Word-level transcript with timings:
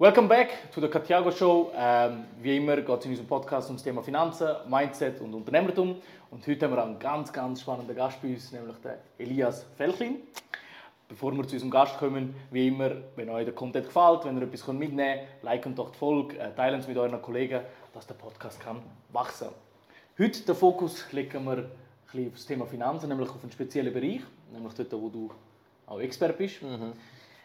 Welcome 0.00 0.28
back 0.28 0.72
to 0.72 0.80
the 0.80 0.88
Katiago 0.88 1.30
Show. 1.30 1.72
Ähm, 1.76 2.24
wie 2.40 2.56
immer 2.56 2.76
geht 2.76 3.00
es 3.00 3.04
in 3.04 3.10
unserem 3.10 3.28
Podcast 3.28 3.68
um 3.68 3.76
das 3.76 3.82
Thema 3.84 4.02
Finanzen, 4.02 4.48
Mindset 4.66 5.20
und 5.20 5.34
Unternehmertum. 5.34 5.96
Und 6.30 6.46
heute 6.46 6.64
haben 6.64 6.74
wir 6.74 6.82
einen 6.82 6.98
ganz, 6.98 7.30
ganz 7.30 7.60
spannenden 7.60 7.94
Gast 7.94 8.22
bei 8.22 8.28
uns, 8.28 8.50
nämlich 8.50 8.78
den 8.78 8.94
Elias 9.18 9.66
Felchin. 9.76 10.22
Bevor 11.06 11.36
wir 11.36 11.46
zu 11.46 11.56
unserem 11.56 11.70
Gast 11.70 11.98
kommen, 11.98 12.34
wie 12.50 12.68
immer, 12.68 12.92
wenn 13.14 13.28
euch 13.28 13.44
der 13.44 13.54
Content 13.54 13.88
gefällt, 13.88 14.24
wenn 14.24 14.38
ihr 14.38 14.44
etwas 14.44 14.66
mitnehmen 14.68 15.18
könnt, 15.18 15.42
liken 15.42 15.74
doch 15.74 15.90
die 15.90 15.98
Folge, 15.98 16.38
äh, 16.38 16.50
teilen 16.54 16.80
es 16.80 16.88
mit 16.88 16.96
euren 16.96 17.20
Kollegen, 17.20 17.60
dass 17.92 18.06
der 18.06 18.14
Podcast 18.14 18.58
kann 18.58 18.80
wachsen 19.12 19.48
kann. 19.48 20.26
Heute 20.26 20.40
den 20.40 20.54
Fokus 20.54 21.12
legen 21.12 21.44
wir 21.44 21.68
ein 22.14 22.26
auf 22.26 22.32
das 22.32 22.46
Thema 22.46 22.64
Finanzen, 22.64 23.06
nämlich 23.06 23.28
auf 23.28 23.42
einen 23.42 23.52
speziellen 23.52 23.92
Bereich, 23.92 24.22
nämlich 24.50 24.72
dort, 24.72 24.92
wo 24.92 25.10
du 25.10 25.30
auch 25.86 26.00
Expert 26.00 26.38
bist. 26.38 26.62
Mhm. 26.62 26.94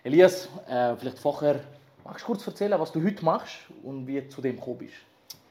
Elias, 0.06 0.48
äh, 0.70 0.96
vielleicht 0.96 1.20
vorher 1.20 1.60
Magst 2.06 2.22
du 2.22 2.28
kurz 2.28 2.46
erzählen, 2.46 2.80
was 2.80 2.92
du 2.92 3.04
heute 3.04 3.26
machst 3.26 3.62
und 3.84 4.06
wie 4.06 4.22
du 4.22 4.30
zu 4.30 4.40
dem 4.40 4.58
gekommen 4.58 4.78
bist? 4.78 4.94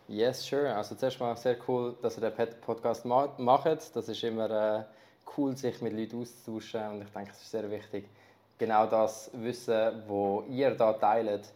Yes, 0.07 0.47
sure. 0.47 0.73
Also 0.73 0.95
zuerst 0.95 1.19
mal 1.19 1.37
sehr 1.37 1.57
cool, 1.67 1.97
dass 2.01 2.17
ihr 2.17 2.31
den 2.31 2.61
Podcast 2.61 3.05
macht. 3.05 3.41
Das 3.93 4.09
ist 4.09 4.23
immer 4.23 4.49
äh, 4.51 4.85
cool, 5.37 5.57
sich 5.57 5.83
mit 5.83 5.93
Leuten 5.93 6.21
auszutauschen 6.23 6.91
und 6.91 7.03
ich 7.03 7.09
denke, 7.09 7.33
es 7.33 7.43
ist 7.43 7.51
sehr 7.51 7.69
wichtig, 7.69 8.09
genau 8.57 8.87
das 8.87 9.33
Wissen, 9.33 10.05
das 10.07 10.49
ihr 10.49 10.71
da 10.77 10.93
teilt, 10.93 11.53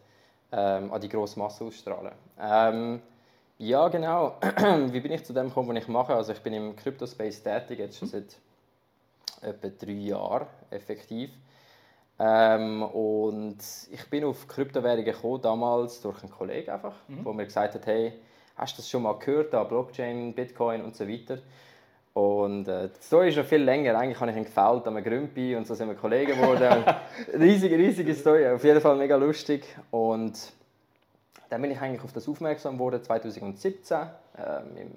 ähm, 0.51 0.91
an 0.91 0.99
die 0.99 1.07
grosse 1.07 1.39
Masse 1.39 1.63
ausstrahlen. 1.63 2.11
Ähm, 2.37 3.01
ja, 3.57 3.87
genau. 3.87 4.35
Wie 4.91 4.99
bin 4.99 5.13
ich 5.13 5.23
zu 5.23 5.31
dem 5.31 5.47
gekommen, 5.47 5.69
was 5.69 5.81
ich 5.81 5.87
mache? 5.87 6.13
Also 6.13 6.33
ich 6.33 6.41
bin 6.41 6.51
im 6.51 6.75
Crypto-Space 6.75 7.41
tätig, 7.41 7.79
jetzt 7.79 7.97
schon 7.97 8.09
seit 8.09 8.35
etwa 9.41 9.69
drei 9.69 9.93
Jahren 9.93 10.47
effektiv. 10.71 11.31
Ähm, 12.19 12.83
und 12.83 13.57
ich 13.91 14.09
bin 14.09 14.25
auf 14.25 14.47
Kryptowährungen 14.47 15.05
gekommen, 15.05 15.41
damals 15.41 16.01
durch 16.01 16.21
einen 16.21 16.31
Kollegen 16.31 16.69
einfach, 16.69 16.95
mhm. 17.07 17.23
wo 17.23 17.31
mir 17.31 17.45
gesagt 17.45 17.75
hat, 17.75 17.85
hey, 17.85 18.13
hast 18.57 18.77
du 18.77 18.81
das 18.81 18.89
schon 18.89 19.03
mal 19.03 19.13
gehört, 19.13 19.53
da 19.53 19.63
Blockchain, 19.63 20.33
Bitcoin 20.33 20.83
und 20.83 20.95
so 20.95 21.07
weiter. 21.07 21.39
Und 22.13 22.67
äh, 22.67 22.89
die 22.89 23.01
Story 23.01 23.29
ist 23.29 23.35
schon 23.35 23.45
viel 23.45 23.63
länger. 23.63 23.97
Eigentlich 23.97 24.19
habe 24.19 24.31
ich 24.31 24.37
ihn 24.37 24.43
gefällt 24.43 24.85
an 24.87 25.01
Grümpi 25.01 25.55
und 25.55 25.65
so 25.65 25.75
sind 25.75 25.87
wir 25.87 25.95
Kollegen 25.95 26.33
geworden. 26.33 26.83
riesige, 27.39 27.77
riesige 27.77 28.13
Story, 28.13 28.47
auf 28.47 28.63
jeden 28.63 28.81
Fall 28.81 28.97
mega 28.97 29.15
lustig. 29.15 29.63
Und 29.89 30.51
dann 31.49 31.61
bin 31.61 31.71
ich 31.71 31.79
eigentlich 31.79 32.03
auf 32.03 32.11
das 32.11 32.27
aufmerksam 32.27 32.73
geworden 32.73 33.01
2017, 33.01 33.97
ähm, 34.37 34.77
im 34.77 34.91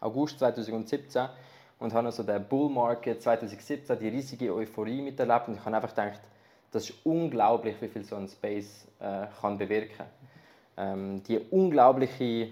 August 0.00 0.40
2017 0.40 1.28
und 1.84 1.92
habe 1.92 2.06
also 2.06 2.22
den 2.22 2.42
Bull 2.44 2.70
Market 2.70 3.22
2017, 3.22 3.98
die 3.98 4.08
riesige 4.08 4.54
Euphorie 4.54 5.02
miterlebt 5.02 5.48
und 5.48 5.54
ich 5.54 5.64
habe 5.64 5.76
einfach 5.76 5.90
gedacht, 5.90 6.20
das 6.72 6.88
ist 6.88 6.96
unglaublich, 7.04 7.76
wie 7.80 7.88
viel 7.88 8.02
so 8.04 8.16
ein 8.16 8.26
Space 8.26 8.88
äh, 9.00 9.26
kann 9.40 9.58
bewirken. 9.58 10.06
Ähm, 10.78 11.22
die 11.24 11.38
unglaubliche, 11.38 12.48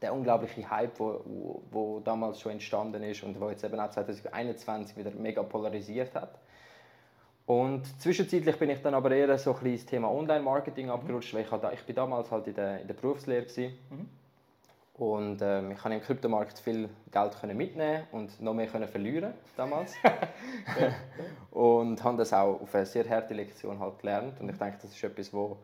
der 0.00 0.14
unglaubliche 0.14 0.70
Hype, 0.70 0.98
wo, 0.98 1.20
wo, 1.24 1.62
wo, 1.70 2.00
damals 2.00 2.40
schon 2.40 2.52
entstanden 2.52 3.02
ist 3.02 3.22
und 3.24 3.38
wo 3.38 3.50
jetzt 3.50 3.64
eben 3.64 3.78
auch 3.78 3.90
2021 3.90 4.96
wieder 4.96 5.10
mega 5.10 5.42
polarisiert 5.42 6.14
hat. 6.14 6.38
Und 7.46 7.84
zwischenzeitlich 8.00 8.56
bin 8.56 8.70
ich 8.70 8.80
dann 8.80 8.94
aber 8.94 9.10
eher 9.10 9.36
so 9.38 9.56
ein 9.56 9.72
das 9.72 9.84
Thema 9.84 10.08
Online-Marketing 10.08 10.88
abgerutscht, 10.88 11.34
weil 11.34 11.42
ich, 11.42 11.50
da, 11.50 11.72
ich 11.72 11.82
bin 11.82 11.96
damals 11.96 12.30
halt 12.30 12.46
in 12.46 12.54
der, 12.54 12.80
in 12.80 12.86
der 12.86 12.94
Berufslehre 12.94 13.44
war. 13.44 13.64
Mhm. 13.64 14.08
Und 15.00 15.40
ähm, 15.40 15.70
ich 15.70 15.78
konnte 15.78 15.96
im 15.96 16.02
Kryptomarkt 16.02 16.58
viel 16.58 16.90
Geld 17.10 17.40
können 17.40 17.56
mitnehmen 17.56 18.02
und 18.12 18.38
noch 18.38 18.52
mehr 18.52 18.66
können 18.66 18.86
verlieren 18.86 19.32
damals. 19.56 19.94
und 21.50 22.04
habe 22.04 22.18
das 22.18 22.34
auch 22.34 22.60
auf 22.60 22.74
eine 22.74 22.84
sehr 22.84 23.08
harte 23.08 23.32
Lektion 23.32 23.80
halt 23.80 23.98
gelernt. 23.98 24.38
Und 24.40 24.50
ich 24.50 24.58
denke, 24.58 24.76
das 24.82 24.94
ist 24.94 25.02
etwas, 25.02 25.32
wo, 25.32 25.56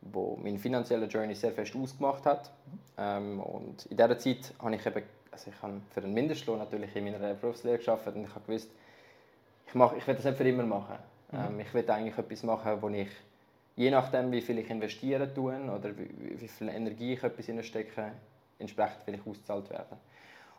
wo 0.00 0.38
meine 0.42 0.58
finanzielle 0.58 1.04
Journey 1.04 1.34
sehr 1.34 1.52
fest 1.52 1.76
ausgemacht 1.76 2.24
hat. 2.24 2.50
Ähm, 2.96 3.40
und 3.40 3.84
in 3.84 3.96
dieser 3.98 4.16
Zeit 4.16 4.54
habe 4.58 4.74
ich 4.74 4.86
eben, 4.86 5.02
also 5.32 5.50
ich 5.50 5.62
habe 5.62 5.82
für 5.90 6.00
einen 6.02 6.14
Mindestlohn 6.14 6.58
natürlich 6.58 6.96
in 6.96 7.04
meiner 7.04 7.34
Berufslehre 7.34 7.76
gearbeitet 7.76 8.16
und 8.16 8.24
ich 8.24 8.34
habe 8.34 8.46
gewusst, 8.46 8.70
ich, 9.66 9.74
mache, 9.74 9.96
ich 9.98 10.06
will 10.06 10.14
das 10.14 10.24
nicht 10.24 10.38
für 10.38 10.48
immer 10.48 10.64
machen. 10.64 10.96
Mhm. 11.30 11.38
Ähm, 11.38 11.60
ich 11.60 11.74
will 11.74 11.90
eigentlich 11.90 12.16
etwas 12.16 12.42
machen, 12.42 12.80
wo 12.80 12.88
ich 12.88 13.10
je 13.76 13.90
nachdem, 13.90 14.32
wie 14.32 14.40
viel 14.40 14.56
ich 14.60 14.70
investieren 14.70 15.28
tue 15.34 15.54
oder 15.70 15.90
wie, 15.98 16.40
wie 16.40 16.48
viel 16.48 16.70
Energie 16.70 17.12
ich 17.12 17.22
etwas 17.22 17.44
hineinstecke, 17.44 18.12
entsprechend 18.58 19.02
vielleicht 19.04 19.26
ausgezahlt 19.26 19.70
werden. 19.70 19.98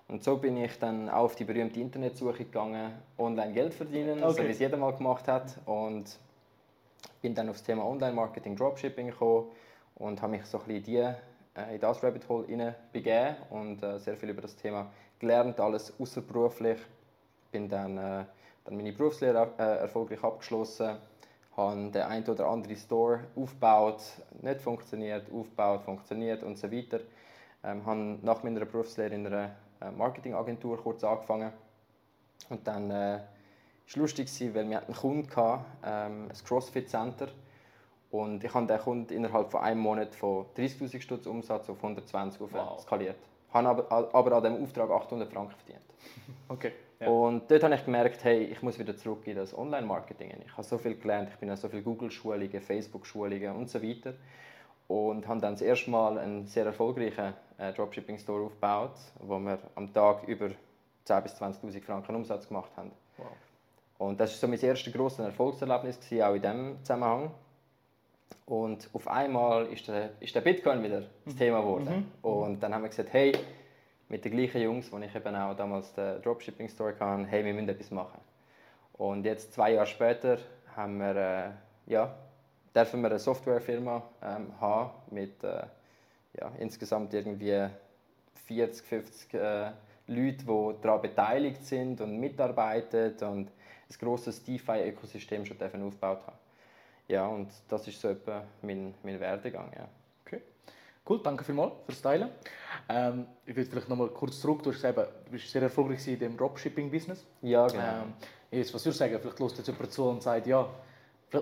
Und 0.08 0.24
so 0.24 0.38
bin 0.38 0.58
ich 0.58 0.78
dann 0.80 1.08
auch 1.08 1.26
auf 1.26 1.36
die 1.36 1.44
berühmte 1.44 1.80
Internetsuche 1.80 2.46
gegangen, 2.46 2.94
online 3.18 3.54
Geld 3.54 3.74
verdienen, 3.76 4.24
okay. 4.24 4.34
so 4.34 4.44
wie 4.44 4.52
es 4.52 4.60
jeder 4.60 4.78
mal 4.78 4.92
gemacht 4.92 5.28
hat. 5.28 5.56
Und 5.66 6.18
bin 7.22 7.36
dann 7.36 7.50
auf 7.50 7.58
das 7.58 7.64
Thema 7.64 7.86
Online-Marketing, 7.86 8.56
Dropshipping 8.56 9.08
gekommen 9.08 9.48
und 9.96 10.22
habe 10.22 10.32
mich 10.32 10.46
so 10.46 10.60
ein 10.60 10.66
bisschen 10.66 10.84
die, 10.84 10.98
äh, 10.98 11.76
in 11.76 11.80
das 11.80 12.04
Rabbit 12.04 12.28
Hole 12.30 12.76
begeben 12.92 13.36
und 13.50 13.84
äh, 13.84 14.00
sehr 14.00 14.16
viel 14.16 14.30
über 14.30 14.42
das 14.42 14.56
Thema 14.56 14.92
gelernt, 15.20 15.60
alles 15.60 15.94
außerberuflich. 16.00 16.80
Bin 17.52 17.68
dann, 17.68 17.98
äh, 17.98 18.26
dann 18.66 18.76
meine 18.76 18.94
Berufslehre 18.94 19.52
erfolgreich 19.58 20.24
abgeschlossen, 20.24 20.98
habe 21.56 21.92
den 21.92 22.02
einen 22.04 22.28
oder 22.28 22.48
anderen 22.48 22.78
Store 22.78 23.20
aufgebaut, 23.36 24.02
nicht 24.42 24.62
funktioniert, 24.62 25.32
aufgebaut, 25.32 25.84
funktioniert 25.84 26.44
und 26.44 26.58
so 26.58 26.72
weiter. 26.72 27.02
Ähm, 27.64 27.86
habe 27.86 28.18
nach 28.22 28.44
meiner 28.44 28.66
Berufslehre 28.66 29.14
in 29.14 29.26
einer 29.28 29.52
äh, 29.82 29.92
Marketingagentur 29.92 30.78
kurz 30.82 31.04
angefangen. 31.04 31.52
Und 32.50 32.66
dann 32.68 32.90
äh, 32.90 32.94
war 32.94 33.24
es 33.88 33.96
lustig, 33.96 34.30
weil 34.54 34.70
wir 34.70 34.86
einen 34.86 34.96
Kunden 34.96 35.36
hatten, 35.36 35.66
ähm, 35.84 36.30
ein 36.30 36.46
CrossFit 36.46 36.90
Center. 36.90 37.28
Und 38.12 38.44
ich 38.44 38.54
habe 38.54 38.66
den 38.66 38.80
Kunden 38.80 39.14
innerhalb 39.14 39.52
von 39.52 39.62
einem 39.62 39.82
Monat 39.82 40.16
von 40.16 40.46
30'000 40.58 41.02
Stutz 41.02 41.28
Umsatz 41.28 41.70
auf 41.70 41.78
120 41.78 42.42
auf 42.42 42.54
wow. 42.54 42.80
skaliert. 42.80 43.18
Habe 43.54 43.70
aber, 43.90 44.14
aber 44.14 44.32
an 44.38 44.44
diesem 44.44 44.64
Auftrag 44.64 44.90
800 44.90 45.32
Franken 45.32 45.56
verdient. 45.56 45.86
Okay. 46.48 46.72
Ja. 47.00 47.08
Und 47.08 47.50
dort 47.50 47.64
habe 47.64 47.76
ich 47.76 47.86
gemerkt, 47.86 48.24
hey, 48.24 48.44
ich 48.44 48.62
muss 48.62 48.78
wieder 48.78 48.96
zurück 48.98 49.26
in 49.26 49.36
das 49.36 49.58
Online-Marketing. 49.58 50.34
Ich 50.46 50.52
habe 50.52 50.64
so 50.64 50.78
viel 50.78 50.96
gelernt, 50.96 51.30
ich 51.32 51.38
bin 51.38 51.50
an 51.50 51.56
so 51.56 51.70
viele 51.70 51.82
Google-Schulungen, 51.82 52.62
Facebook-Schulungen 52.62 53.56
und 53.56 53.70
so 53.70 53.82
weiter 53.82 54.16
und 54.90 55.28
haben 55.28 55.40
dann 55.40 55.54
das 55.54 55.62
erste 55.62 55.92
Mal 55.92 56.18
einen 56.18 56.46
sehr 56.46 56.66
erfolgreichen 56.66 57.34
äh, 57.60 57.74
Dropshipping-Store 57.74 58.46
aufgebaut, 58.46 58.94
wo 59.20 59.40
wir 59.40 59.60
am 59.76 59.94
Tag 59.94 60.28
über 60.28 60.48
10.000 61.08 61.22
bis 61.22 61.42
20.000 61.42 61.82
Franken 61.84 62.16
Umsatz 62.16 62.48
gemacht 62.48 62.72
haben. 62.76 62.92
Wow. 63.18 63.28
Und 63.98 64.20
das 64.20 64.32
war 64.32 64.38
so 64.38 64.48
mein 64.48 64.60
erstes 64.60 64.94
grosses 64.94 65.20
Erfolgserlebnis, 65.20 66.00
gewesen, 66.00 66.24
auch 66.24 66.34
in 66.34 66.42
diesem 66.42 66.78
Zusammenhang. 66.84 67.32
Und 68.46 68.90
auf 68.94 69.08
einmal 69.08 69.68
ist 69.68 69.88
der, 69.88 70.12
ist 70.20 70.34
der 70.34 70.42
Bitcoin 70.42 70.82
wieder 70.84 71.04
das 71.26 71.36
Thema 71.36 71.60
geworden. 71.60 72.10
Mhm. 72.24 72.30
Und 72.30 72.64
dann 72.64 72.74
haben 72.74 72.84
wir 72.84 72.90
gesagt, 72.90 73.14
hey, 73.14 73.34
mit 74.08 74.26
den 74.26 74.32
gleichen 74.32 74.62
Jungs, 74.62 74.90
die 74.90 75.06
ich 75.06 75.16
eben 75.16 75.36
auch 75.36 75.56
damals 75.56 75.94
den 75.94 76.22
Dropshipping-Store 76.22 76.96
hatte, 77.00 77.26
hey, 77.28 77.46
wir 77.46 77.54
müssen 77.54 77.70
etwas 77.70 77.92
machen. 77.92 78.20
Und 78.94 79.26
jetzt, 79.26 79.54
zwei 79.54 79.74
Jahre 79.74 79.86
später, 79.86 80.38
haben 80.76 80.98
wir 80.98 81.16
äh, 81.16 81.50
ja, 81.88 82.16
dürfen 82.76 83.02
wir 83.02 83.10
eine 83.10 83.20
Softwarefirma 83.20 84.02
ähm, 84.24 84.54
haben 84.60 84.92
mit 85.12 85.44
äh, 85.44 85.64
ja, 86.40 86.52
insgesamt 86.60 87.14
irgendwie 87.14 87.68
40, 88.48 88.86
50 88.86 89.34
äh, 89.34 89.72
Leuten, 90.08 90.46
die 90.46 90.82
daran 90.82 91.02
beteiligt 91.02 91.66
sind 91.66 92.02
und 92.02 92.20
mitarbeiten 92.20 93.14
und 93.22 93.48
ein 93.48 94.00
grosses 94.00 94.44
DeFi-Ökosystem 94.44 95.46
schon 95.46 95.58
aufgebaut 95.62 96.22
haben. 96.26 96.38
Ja, 97.08 97.28
und 97.28 97.50
das 97.68 97.88
ist 97.88 98.00
so 98.00 98.10
etwa 98.10 98.44
mein, 98.62 98.94
mein 99.04 99.20
Werdegang. 99.20 99.72
Ja. 99.76 99.88
Okay. 100.26 100.42
Cool, 101.08 101.20
danke 101.24 101.44
vielmals 101.44 101.74
fürs 101.86 102.02
Teilen. 102.02 102.30
Ähm, 102.88 103.26
ich 103.46 103.56
würde 103.56 103.70
vielleicht 103.70 103.90
noch 103.90 103.98
mal 103.98 104.10
kurz 104.10 104.40
zurück. 104.40 104.62
Du 104.62 104.70
hast 104.70 104.78
gesagt, 104.78 104.98
du 104.98 105.32
bist 105.32 105.50
sehr 105.50 105.64
erfolgreich 105.64 106.08
in 106.08 106.20
dem 106.20 106.38
Dropshipping-Business. 106.38 107.26
Ja, 107.42 107.68
genau. 107.68 107.84
Ähm, 107.84 108.14
jetzt, 108.52 108.74
was 108.74 108.86
würdest 108.86 109.02
du 109.02 109.06
sagen? 109.06 109.20
Vielleicht 109.20 109.40
lässt 109.40 109.58
jetzt 109.58 109.68
jemand 109.68 109.92
zu 109.92 110.04
und 110.08 110.22
sagt, 110.22 110.46
ja, 110.46 110.70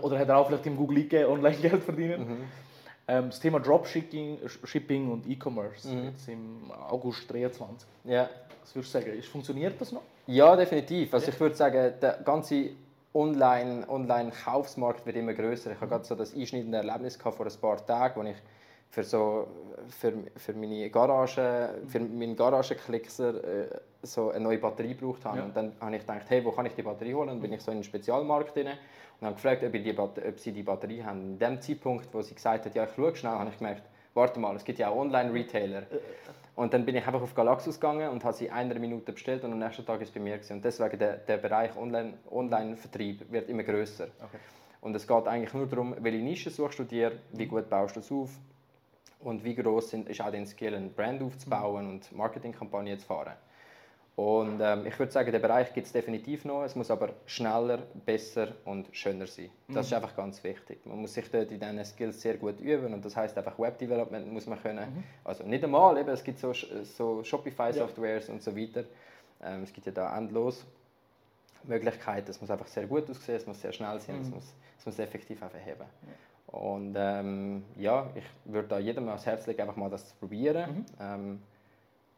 oder 0.02 0.20
hat 0.20 0.30
er 0.30 0.38
auch 0.38 0.48
vielleicht 0.48 0.66
im 0.66 0.78
Google 0.78 0.98
eingegeben, 0.98 1.32
Online-Geld 1.32 1.84
verdienen. 1.84 2.28
Mhm. 2.28 2.67
Ähm, 3.08 3.30
das 3.30 3.40
Thema 3.40 3.60
Dropshipping 3.60 4.40
Shipping 4.66 5.12
und 5.12 5.28
E-Commerce 5.28 5.88
mhm. 5.88 6.06
jetzt 6.06 6.28
im 6.28 6.72
August 6.72 7.28
2023. 7.28 7.88
Ja. 8.04 8.30
Was 8.62 8.76
würdest 8.76 8.94
du 8.94 9.00
sagen? 9.00 9.24
Funktioniert 9.24 9.80
das 9.80 9.92
noch? 9.94 10.02
Ja, 10.28 10.56
definitiv. 10.56 11.14
Also 11.14 11.28
ja. 11.28 11.34
ich 11.34 11.40
würde 11.40 11.56
sagen, 11.56 11.94
der 12.02 12.20
ganze 12.26 12.72
Online-Kaufsmarkt 13.14 15.06
wird 15.06 15.16
immer 15.16 15.34
größer. 15.34 15.72
Ich 15.72 15.78
hatte 15.80 15.90
gerade 15.90 16.04
so 16.04 16.16
das 16.16 16.36
einschneidende 16.36 16.78
Erlebnis 16.80 17.16
vor 17.16 17.34
ein 17.40 17.52
paar 17.62 17.86
Tagen, 17.86 18.22
wo 18.22 18.28
ich 18.28 18.36
für, 18.90 19.04
so, 19.04 19.48
für, 19.90 20.14
für 20.36 20.54
meine 20.54 20.90
Garage, 20.90 21.70
für 21.88 22.00
meinen 22.00 22.36
Garagenklickser 22.36 23.44
äh, 23.44 23.80
so 24.02 24.32
eine 24.32 24.44
neue 24.44 24.58
Batterie 24.58 24.96
gebraucht 24.96 25.26
habe. 25.26 25.40
Ja. 25.40 25.44
Und 25.46 25.56
dann 25.56 25.74
habe 25.80 25.96
ich 25.96 26.02
gedacht, 26.02 26.26
hey, 26.30 26.44
wo 26.44 26.52
kann 26.52 26.66
ich 26.66 26.74
die 26.74 26.82
Batterie 26.82 27.14
holen? 27.14 27.30
Und 27.30 27.36
dann 27.36 27.42
bin 27.42 27.54
ich 27.54 27.62
so 27.62 27.72
in 27.72 27.78
einen 27.78 27.84
Spezialmarkt 27.84 28.56
rein 28.58 28.78
und 29.20 29.26
habe 29.26 29.36
gefragt, 29.36 29.64
ob, 29.64 29.72
die 29.72 29.98
ob 29.98 30.40
sie 30.40 30.52
die 30.52 30.64
Batterie 30.64 31.04
haben. 31.04 31.22
In 31.22 31.40
dem 31.40 31.62
Zeitpunkt, 31.62 32.14
wo 32.14 32.22
sie 32.22 32.36
gesagt 32.36 32.66
hat, 32.66 32.76
ja, 32.76 32.84
ich 32.84 32.92
schaue 32.96 33.16
schnell, 33.16 33.32
habe 33.32 33.50
ich 33.50 33.58
gemerkt, 33.58 33.84
warte 34.14 34.40
mal, 34.40 34.56
es 34.56 34.64
gibt 34.64 34.80
ja 34.80 34.90
auch 34.90 34.98
Online-Retailer. 34.98 35.84
Und 36.56 36.74
dann 36.74 36.86
bin 36.86 36.96
ich 36.96 37.06
einfach 37.06 37.22
auf 37.22 37.36
Galaxus 37.36 37.80
gegangen 37.80 38.10
und 38.10 38.24
habe 38.24 38.36
sie 38.36 38.48
in 38.48 38.52
einer 38.52 38.80
Minute 38.80 39.12
bestellt 39.12 39.44
und 39.44 39.52
am 39.52 39.60
nächsten 39.60 39.86
Tag 39.86 40.02
ist 40.02 40.10
es 40.10 40.14
bei 40.14 40.20
mir 40.20 40.38
gewesen. 40.38 40.54
Und 40.54 40.66
deswegen 40.66 40.98
der, 40.98 41.18
der 41.18 41.38
Bereich 41.38 41.72
Online-Vertrieb 41.78 43.22
Online 43.22 43.32
wird 43.32 43.50
immer 43.50 43.64
größer. 43.64 44.06
Okay. 44.06 44.38
Und 44.82 44.96
es 44.96 45.08
geht 45.08 45.28
eigentlich 45.28 45.54
nur 45.54 45.68
darum, 45.68 45.96
welche 46.00 46.18
Nische 46.20 46.50
suchst 46.50 46.80
du 46.80 46.84
dir, 46.84 47.12
wie 47.34 47.46
gut 47.46 47.70
baust 47.70 47.96
du 47.96 48.00
es 48.00 48.12
auf 48.12 48.32
und 49.20 49.44
wie 49.44 49.56
groß 49.56 49.94
ist 49.94 50.22
auch 50.22 50.32
dein 50.32 50.46
Skill, 50.46 50.76
ein 50.76 50.94
Brand 50.94 51.22
aufzubauen 51.22 51.88
und 51.88 52.12
Marketingkampagnen 52.12 52.98
zu 53.00 53.06
fahren. 53.06 53.34
Und 54.18 54.62
ähm, 54.62 54.88
ich 54.88 54.98
würde 54.98 55.12
sagen, 55.12 55.32
der 55.32 55.38
Bereich 55.38 55.72
gibt 55.74 55.86
es 55.86 55.94
definitiv 55.94 56.44
noch. 56.44 56.64
Es 56.64 56.76
muss 56.76 56.90
aber 56.90 57.10
schneller, 57.28 57.78
besser 58.04 58.48
und 58.66 58.88
schöner 58.92 59.28
sein. 59.28 59.52
Das 59.68 59.76
mhm. 59.76 59.82
ist 59.82 59.94
einfach 59.94 60.16
ganz 60.16 60.44
wichtig. 60.44 60.84
Man 60.88 61.02
muss 61.02 61.14
sich 61.14 61.30
dort 61.30 61.52
in 61.52 61.60
diesen 61.60 61.86
Skills 61.86 62.20
sehr 62.20 62.36
gut 62.36 62.60
üben 62.60 62.96
und 62.96 63.06
das 63.06 63.16
heißt 63.16 63.38
einfach 63.38 63.60
Web 63.60 63.78
Development 63.78 64.34
muss 64.34 64.48
man 64.48 64.60
können. 64.60 64.90
Mhm. 64.90 65.04
Also 65.24 65.44
nicht 65.44 65.64
einmal, 65.64 66.00
eben, 66.00 66.10
es 66.10 66.24
gibt 66.24 66.40
so, 66.40 66.52
so 66.52 67.24
Shopify-Softwares 67.24 68.28
ja. 68.28 68.34
und 68.34 68.42
so 68.42 68.58
weiter. 68.58 68.86
Ähm, 69.44 69.62
es 69.62 69.72
gibt 69.72 69.86
ja 69.86 69.92
da 69.92 70.18
endlos 70.18 70.66
Möglichkeiten. 71.66 72.32
Es 72.32 72.42
muss 72.42 72.50
einfach 72.50 72.68
sehr 72.68 72.88
gut 72.88 73.08
aussehen, 73.08 73.36
es 73.36 73.46
muss 73.46 73.62
sehr 73.62 73.72
schnell 73.72 74.00
sein, 74.00 74.16
mhm. 74.16 74.22
es, 74.24 74.30
muss, 74.32 74.56
es 74.80 74.86
muss 74.88 74.98
effektiv 74.98 75.44
einfach 75.44 75.60
heben. 75.64 75.82
Ja. 75.82 76.58
Und 76.60 76.96
ähm, 76.98 77.64
ja, 77.76 78.10
ich 78.16 78.26
würde 78.46 78.68
da 78.68 78.80
jedem 78.80 79.08
ans 79.10 79.28
Herz 79.28 79.46
legen, 79.46 79.62
einfach 79.62 79.76
mal 79.76 79.92
das 79.92 80.10
zu 80.10 80.16
probieren. 80.16 80.86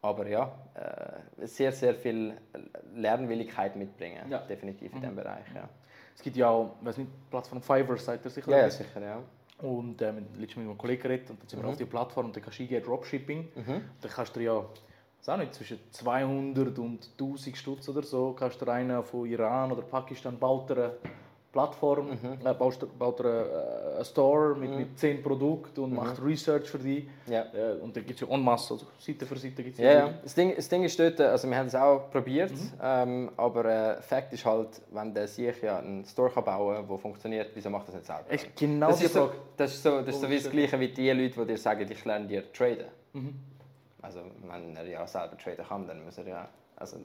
Aber 0.02 0.26
ja, 0.26 0.50
äh, 0.74 1.46
sehr, 1.46 1.72
sehr 1.72 1.94
viel 1.94 2.34
Lernwilligkeit 2.94 3.76
mitbringen, 3.76 4.30
ja. 4.30 4.38
definitiv 4.38 4.92
in 4.92 4.98
mhm. 4.98 5.02
diesem 5.02 5.16
Bereich. 5.16 5.44
Ja. 5.54 5.68
Es 6.14 6.22
gibt 6.22 6.36
ja 6.36 6.48
auch, 6.48 6.76
weiß 6.80 6.98
nicht, 6.98 7.10
Plattform 7.30 7.60
Fiverr, 7.60 7.98
seid 7.98 8.24
ihr 8.24 8.30
sicher? 8.30 8.50
Ja, 8.50 8.58
ja 8.58 8.70
sicher, 8.70 9.00
ja. 9.00 9.22
Und 9.58 10.00
ähm, 10.00 10.26
letztens 10.36 10.56
mit 10.56 10.66
einem 10.66 10.78
Kollegen 10.78 11.02
geredet 11.02 11.30
und 11.30 11.40
dann 11.40 11.48
sind 11.48 11.58
wir 11.60 11.64
mhm. 11.64 11.70
auf 11.72 11.76
die 11.76 11.84
Plattform 11.84 12.26
und 12.26 12.36
dann 12.36 12.42
kannst 12.42 12.58
du 12.58 12.62
eingehen, 12.62 12.82
Dropshipping. 12.82 13.48
Mhm. 13.54 13.84
Dann 14.00 14.10
kannst 14.10 14.34
du 14.36 14.40
ja, 14.40 14.52
auch 14.52 15.36
nicht, 15.36 15.54
zwischen 15.54 15.78
200 15.90 16.78
und 16.78 17.10
1000 17.18 17.56
Stutz 17.56 17.88
oder 17.90 18.02
so, 18.02 18.32
kannst 18.32 18.60
du 18.62 18.70
einen 18.70 19.02
von 19.04 19.26
Iran 19.26 19.70
oder 19.70 19.82
Pakistan 19.82 20.38
baut 20.38 20.70
Plattform, 21.52 22.10
mhm. 22.10 22.46
äh, 22.46 22.54
baust, 22.54 22.86
baut 22.96 23.20
er 23.20 23.26
äh, 23.26 23.96
einen 23.96 24.04
Store 24.04 24.54
mit, 24.54 24.70
mhm. 24.70 24.76
mit 24.76 24.98
10 24.98 25.22
Produkten 25.22 25.80
und 25.80 25.90
mhm. 25.90 25.96
macht 25.96 26.22
Research 26.22 26.68
für 26.70 26.78
die. 26.78 27.08
Ja. 27.26 27.44
Äh, 27.52 27.80
und 27.80 27.96
dann 27.96 28.06
gibt 28.06 28.22
es 28.22 28.28
ja 28.28 28.32
en 28.32 28.42
masse, 28.42 28.74
also 28.74 28.86
Seite 28.98 29.26
für 29.26 29.36
Seite 29.36 29.64
gibt 29.64 29.74
es 29.74 29.84
ja, 29.84 29.92
ja. 29.92 30.14
Das, 30.22 30.34
Ding, 30.34 30.54
das 30.54 30.68
Ding 30.68 30.84
ist 30.84 30.98
dort, 30.98 31.20
also 31.20 31.48
wir 31.48 31.56
haben 31.56 31.66
es 31.66 31.74
auch 31.74 32.08
probiert, 32.10 32.52
mhm. 32.52 32.72
ähm, 32.80 33.30
aber 33.36 33.64
äh, 33.64 34.02
Fakt 34.02 34.32
ist 34.32 34.44
halt, 34.44 34.80
wenn 34.92 35.12
der 35.12 35.26
sich 35.26 35.60
ja 35.60 35.78
einen 35.78 36.04
Store 36.04 36.30
kann 36.30 36.44
bauen 36.44 36.76
kann, 36.76 36.88
der 36.88 36.98
funktioniert, 36.98 37.50
wieso 37.54 37.68
macht 37.68 37.88
er 37.88 37.94
das 37.94 37.94
nicht 37.94 38.06
selber? 38.06 38.32
Echt 38.32 38.56
genau 38.56 38.88
das, 38.88 39.02
ist 39.02 39.14
so, 39.14 39.30
das 39.56 39.74
ist 39.74 39.82
so, 39.82 40.02
das 40.02 40.14
ist 40.14 40.20
so 40.20 40.30
wie 40.30 40.36
das 40.36 40.50
Gleiche 40.50 40.78
wie 40.78 40.88
die 40.88 41.10
Leute, 41.10 41.40
die 41.40 41.46
dir 41.46 41.58
sagen, 41.58 41.86
ich 41.90 42.04
lerne 42.04 42.28
dir 42.28 42.52
traden. 42.52 42.86
Mhm. 43.12 43.34
Also 44.02 44.20
wenn 44.48 44.76
er 44.76 44.86
ja 44.86 45.04
selber 45.04 45.36
traden 45.36 45.66
kann, 45.66 45.86
dann 45.88 46.04
muss 46.04 46.16
er 46.16 46.28
ja 46.28 46.48
also, 46.80 46.96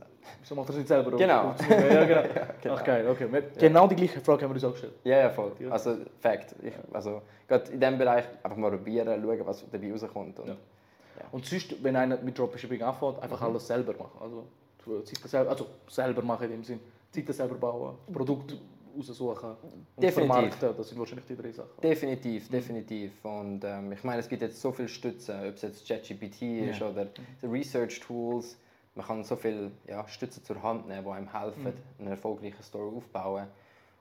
so 0.41 0.55
macht 0.55 0.69
er 0.69 0.71
es 0.71 0.77
nicht 0.77 0.87
selber. 0.87 1.11
Genau. 1.11 1.53
Ja, 1.69 2.05
genau. 2.05 2.23
genau. 2.61 2.75
Ach 2.75 2.83
geil, 2.83 3.05
okay. 3.09 3.27
Wir, 3.29 3.41
genau 3.59 3.87
die 3.87 3.95
gleiche 3.95 4.21
Frage 4.21 4.43
haben 4.43 4.51
wir 4.51 4.55
uns 4.55 4.63
auch 4.63 4.71
gestellt. 4.71 4.93
Ja, 5.03 5.19
ja, 5.19 5.29
voll. 5.29 5.51
Also, 5.69 5.97
Fakt. 6.21 6.55
Ich, 6.63 6.73
also, 6.93 7.21
gerade 7.45 7.71
in 7.73 7.79
diesem 7.81 7.97
Bereich 7.97 8.23
einfach 8.41 8.55
mal 8.55 8.71
probieren, 8.71 9.21
schauen, 9.21 9.45
was 9.45 9.69
dabei 9.69 9.91
rauskommt. 9.91 10.39
Und, 10.39 10.47
ja. 10.47 10.53
Ja. 10.53 11.25
und 11.29 11.45
sonst, 11.45 11.83
wenn 11.83 11.93
einer 11.97 12.15
mit 12.17 12.39
Dropshipping 12.39 12.81
anfängt, 12.81 13.21
einfach 13.21 13.41
mhm. 13.41 13.47
alles 13.47 13.67
selber 13.67 13.93
machen. 13.93 14.17
Also, 14.21 15.03
Zeit 15.03 15.29
selber, 15.29 15.49
also 15.49 15.67
selber 15.89 16.21
machen 16.21 16.45
in 16.45 16.51
dem 16.51 16.63
Sinn. 16.63 16.79
Zeit 17.11 17.35
selber 17.35 17.55
bauen, 17.55 17.95
Produkt 18.13 18.55
raussuchen 18.97 19.49
und 19.49 19.85
definitiv. 19.97 20.13
vermarkten. 20.13 20.77
Das 20.77 20.87
sind 20.87 20.99
wahrscheinlich 20.99 21.25
die 21.25 21.35
drei 21.35 21.51
Sachen. 21.51 21.81
Definitiv, 21.83 22.47
mhm. 22.47 22.53
definitiv. 22.53 23.25
Und 23.25 23.61
ähm, 23.65 23.91
ich 23.91 24.03
meine, 24.05 24.21
es 24.21 24.29
gibt 24.29 24.41
jetzt 24.41 24.61
so 24.61 24.71
viele 24.71 24.87
Stützen, 24.87 25.35
ob 25.49 25.55
es 25.55 25.63
jetzt 25.63 25.85
ChatGPT 25.85 26.41
ist 26.69 26.79
ja. 26.79 26.89
oder 26.89 27.07
mhm. 27.41 27.51
Research 27.51 27.99
Tools 27.99 28.57
man 28.95 29.05
kann 29.05 29.23
so 29.23 29.35
viele 29.35 29.71
ja, 29.87 30.07
Stütze 30.07 30.41
zur 30.41 30.61
Hand 30.63 30.87
nehmen, 30.87 31.03
die 31.03 31.11
einem 31.11 31.31
helfen, 31.31 31.63
mhm. 31.63 31.73
einen 31.99 32.07
erfolgreichen 32.09 32.63
Store 32.63 32.95
aufzubauen. 32.95 33.47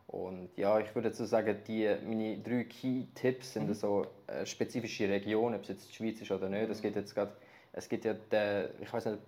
Und 0.06 0.50
ja, 0.56 0.78
ich 0.78 0.94
würde 0.94 1.12
so 1.12 1.24
sagen, 1.24 1.56
die, 1.66 1.90
meine 2.06 2.38
drei 2.38 2.64
Key-Tipps 2.64 3.54
sind 3.54 3.68
mhm. 3.68 3.74
so 3.74 4.06
äh, 4.26 4.46
spezifische 4.46 5.08
Regionen, 5.08 5.56
ob 5.56 5.62
es 5.62 5.68
jetzt 5.68 5.88
die 5.88 5.94
Schweiz 5.94 6.20
ist 6.20 6.30
oder 6.30 6.48
nicht. 6.48 6.70
Es 6.70 6.80
gibt 6.80 6.94
jetzt 6.94 7.14
gerade, 7.14 7.32
es 7.72 7.88
gibt 7.88 8.04
ja 8.04 8.14
den, 8.14 8.68
ich 8.80 8.92
weiß 8.92 9.06
nicht, 9.06 9.18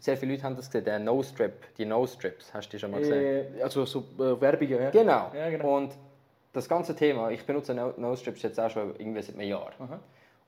sehr 0.00 0.16
viele 0.16 0.32
Leute 0.32 0.44
haben 0.44 0.56
das 0.56 0.66
gesehen, 0.66 0.84
der 0.84 0.98
No-Strip, 0.98 1.74
die 1.76 1.86
No-Strips, 1.86 2.52
hast 2.52 2.68
du 2.68 2.76
die 2.76 2.80
schon 2.80 2.90
mal 2.90 3.00
gesehen? 3.00 3.56
Äh, 3.56 3.62
also 3.62 3.86
so 3.86 4.00
äh, 4.18 4.40
Werbungen, 4.40 4.82
ja. 4.82 4.90
Genau. 4.90 5.30
ja. 5.34 5.48
Genau. 5.48 5.76
Und 5.76 5.92
das 6.52 6.68
ganze 6.68 6.94
Thema, 6.94 7.30
ich 7.30 7.46
benutze 7.46 7.72
No-Strips 7.74 8.42
jetzt 8.42 8.58
auch 8.58 8.70
schon 8.70 8.94
irgendwie 8.98 9.22
seit 9.22 9.36
einem 9.36 9.48
Jahr. 9.48 9.70
Aha. 9.78 10.00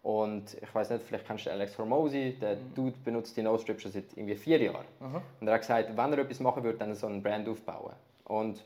Und 0.03 0.57
ich 0.61 0.75
weiß 0.75 0.91
nicht, 0.91 1.05
vielleicht 1.05 1.27
kennst 1.27 1.47
du 1.47 1.51
Alex 1.51 1.79
Hormozy, 1.79 2.37
der 2.41 2.57
mhm. 2.57 2.75
Dude 2.75 2.97
benutzt 3.05 3.37
die 3.37 3.43
No-Strip 3.43 3.81
schon 3.81 3.93
seit 3.93 4.05
irgendwie 4.17 4.35
vier 4.35 4.61
Jahren. 4.61 4.85
Mhm. 4.99 5.21
Und 5.41 5.47
er 5.47 5.55
hat 5.55 5.61
gesagt, 5.61 5.97
wenn 5.97 6.13
er 6.13 6.19
etwas 6.19 6.41
machen 6.41 6.65
würde, 6.65 6.79
dann 6.79 6.95
so 6.95 7.07
einen 7.07 7.23
Brand 7.23 7.49
aufbauen. 7.49 7.93
Und 8.25 8.65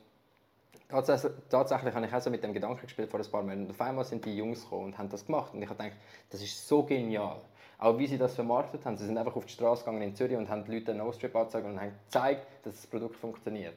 tatsächlich, 0.88 1.32
tatsächlich 1.50 1.94
habe 1.94 2.06
ich 2.06 2.14
auch 2.14 2.20
so 2.20 2.30
mit 2.30 2.42
dem 2.42 2.54
Gedanken 2.54 2.80
gespielt 2.80 3.10
vor 3.10 3.20
ein 3.20 3.30
paar 3.30 3.42
Monaten. 3.42 3.64
Und 3.64 3.70
auf 3.70 3.80
einmal 3.82 4.04
sind 4.04 4.24
die 4.24 4.34
Jungs 4.34 4.62
gekommen 4.62 4.86
und 4.86 4.98
haben 4.98 5.10
das 5.10 5.26
gemacht. 5.26 5.52
Und 5.52 5.60
ich 5.60 5.68
habe 5.68 5.82
gedacht, 5.82 5.98
das 6.30 6.40
ist 6.40 6.66
so 6.66 6.82
genial. 6.82 7.40
Auch 7.78 7.98
wie 7.98 8.06
sie 8.06 8.16
das 8.16 8.34
vermarktet 8.34 8.86
haben. 8.86 8.96
Sie 8.96 9.04
sind 9.04 9.18
einfach 9.18 9.36
auf 9.36 9.44
die 9.44 9.52
Straße 9.52 9.84
gegangen 9.84 10.00
in 10.00 10.14
Zürich 10.14 10.38
und 10.38 10.48
haben 10.48 10.64
die 10.64 10.72
Leute 10.72 10.94
No-Strip 10.94 11.36
angezeigt 11.36 11.66
und 11.66 11.78
haben 11.78 11.92
gezeigt, 12.06 12.46
dass 12.64 12.76
das 12.76 12.86
Produkt 12.86 13.16
funktioniert. 13.16 13.76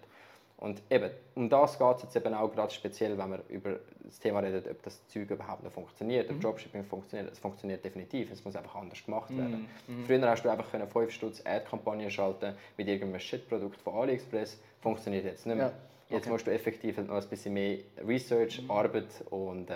Und 0.60 0.82
eben, 0.90 1.10
um 1.36 1.50
das 1.50 1.80
geht 1.80 1.96
es 1.96 2.04
jetzt 2.04 2.16
eben 2.18 2.34
auch 2.34 2.52
gerade 2.54 2.74
speziell, 2.74 3.18
wenn 3.18 3.32
wir 3.32 3.44
über 3.48 3.80
das 4.04 4.20
Thema 4.20 4.40
reden, 4.40 4.62
ob 4.70 4.84
das 4.84 5.08
Zeug 5.08 5.32
überhaupt 5.32 5.64
noch 5.64 5.72
funktioniert, 5.72 6.30
ob 6.30 6.36
mhm. 6.36 6.42
Dropshipping 6.42 6.84
funktioniert. 6.84 7.32
Es 7.32 7.40
funktioniert 7.40 7.84
definitiv, 7.86 8.30
es 8.30 8.44
muss 8.44 8.58
einfach 8.58 8.76
anders 8.76 9.04
gemacht 9.04 9.30
werden. 9.30 9.70
Mhm. 9.88 10.00
mhm. 10.02 10.06
Früher 10.06 10.30
hast 10.30 10.44
du 10.44 10.50
einfach 10.50 10.66
5 10.66 11.12
Stutz 11.12 11.42
Ad-Kampagnen 11.46 12.12
schalten 12.12 12.56
mit 12.76 12.90
irgendeinem 12.90 13.22
Shit-Produkt 13.22 13.80
von 13.80 13.94
AliExpress, 13.94 14.60
funktioniert 14.82 15.24
jetzt 15.24 15.46
nicht 15.46 15.56
mehr. 15.56 15.68
Ja. 15.68 15.72
Okay. 15.72 16.16
Jetzt 16.16 16.30
musst 16.30 16.48
du 16.48 16.52
effektiv 16.52 16.98
noch 16.98 17.16
ein 17.16 17.30
bisschen 17.30 17.54
mehr 17.54 17.78
Research, 18.06 18.62
mhm. 18.62 18.72
Arbeit 18.72 19.08
und 19.30 19.70
äh, 19.70 19.76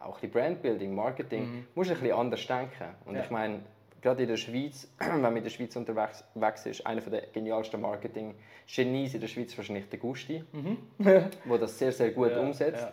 auch 0.00 0.18
die 0.18 0.26
Brandbuilding, 0.26 0.92
Marketing, 0.92 1.42
mhm. 1.44 1.66
musst 1.76 1.90
du 1.90 1.94
ein 1.94 2.00
bisschen 2.00 2.16
anders 2.16 2.46
denken. 2.46 2.94
Und 3.04 3.14
ja. 3.14 3.22
ich 3.22 3.30
meine, 3.30 3.60
gerade 4.00 4.22
in 4.22 4.28
der 4.28 4.36
Schweiz, 4.36 4.88
wenn 4.98 5.20
man 5.20 5.36
in 5.36 5.42
der 5.42 5.50
Schweiz 5.50 5.76
unterwegs 5.76 6.66
ist, 6.66 6.86
einer 6.86 7.00
der 7.00 7.22
genialsten 7.32 7.80
Marketing-Genies 7.80 9.14
in 9.14 9.20
der 9.20 9.28
Schweiz 9.28 9.56
wahrscheinlich 9.56 9.88
der 9.88 9.98
Gusti, 9.98 10.42
mhm. 10.52 10.78
wo 11.44 11.56
das 11.56 11.78
sehr, 11.78 11.92
sehr 11.92 12.10
gut 12.10 12.30
ja, 12.30 12.40
umsetzt, 12.40 12.88